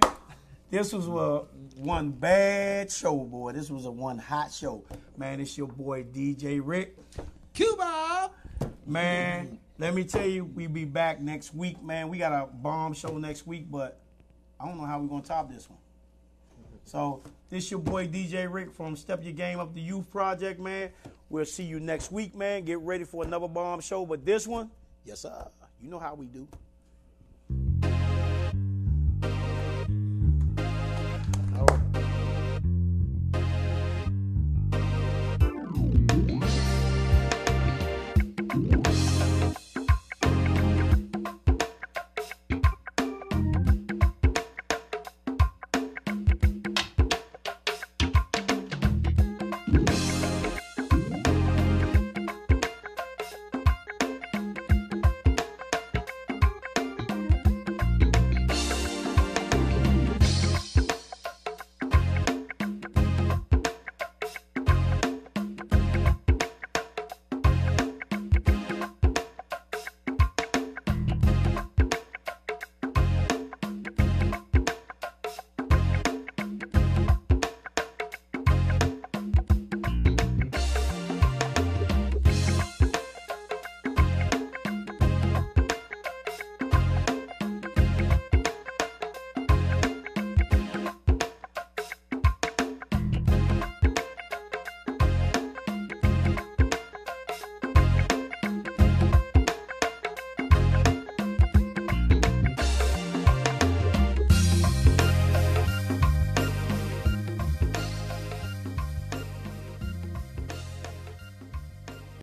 [0.70, 1.46] this was a
[1.82, 3.54] one bad show, boy.
[3.54, 4.84] This was a one hot show.
[5.16, 6.98] Man, it's your boy DJ Rick.
[7.54, 8.32] Cuba!
[8.86, 12.10] Man, let me tell you, we be back next week, man.
[12.10, 14.00] We got a bomb show next week, but
[14.60, 15.80] I don't know how we're gonna top this one.
[16.88, 20.90] So this your boy DJ Rick from Step Your Game Up the Youth Project, man.
[21.30, 22.64] We'll see you next week, man.
[22.64, 24.72] Get ready for another bomb show, but this one,
[25.04, 25.50] yes sir.
[25.82, 26.48] You know how we do.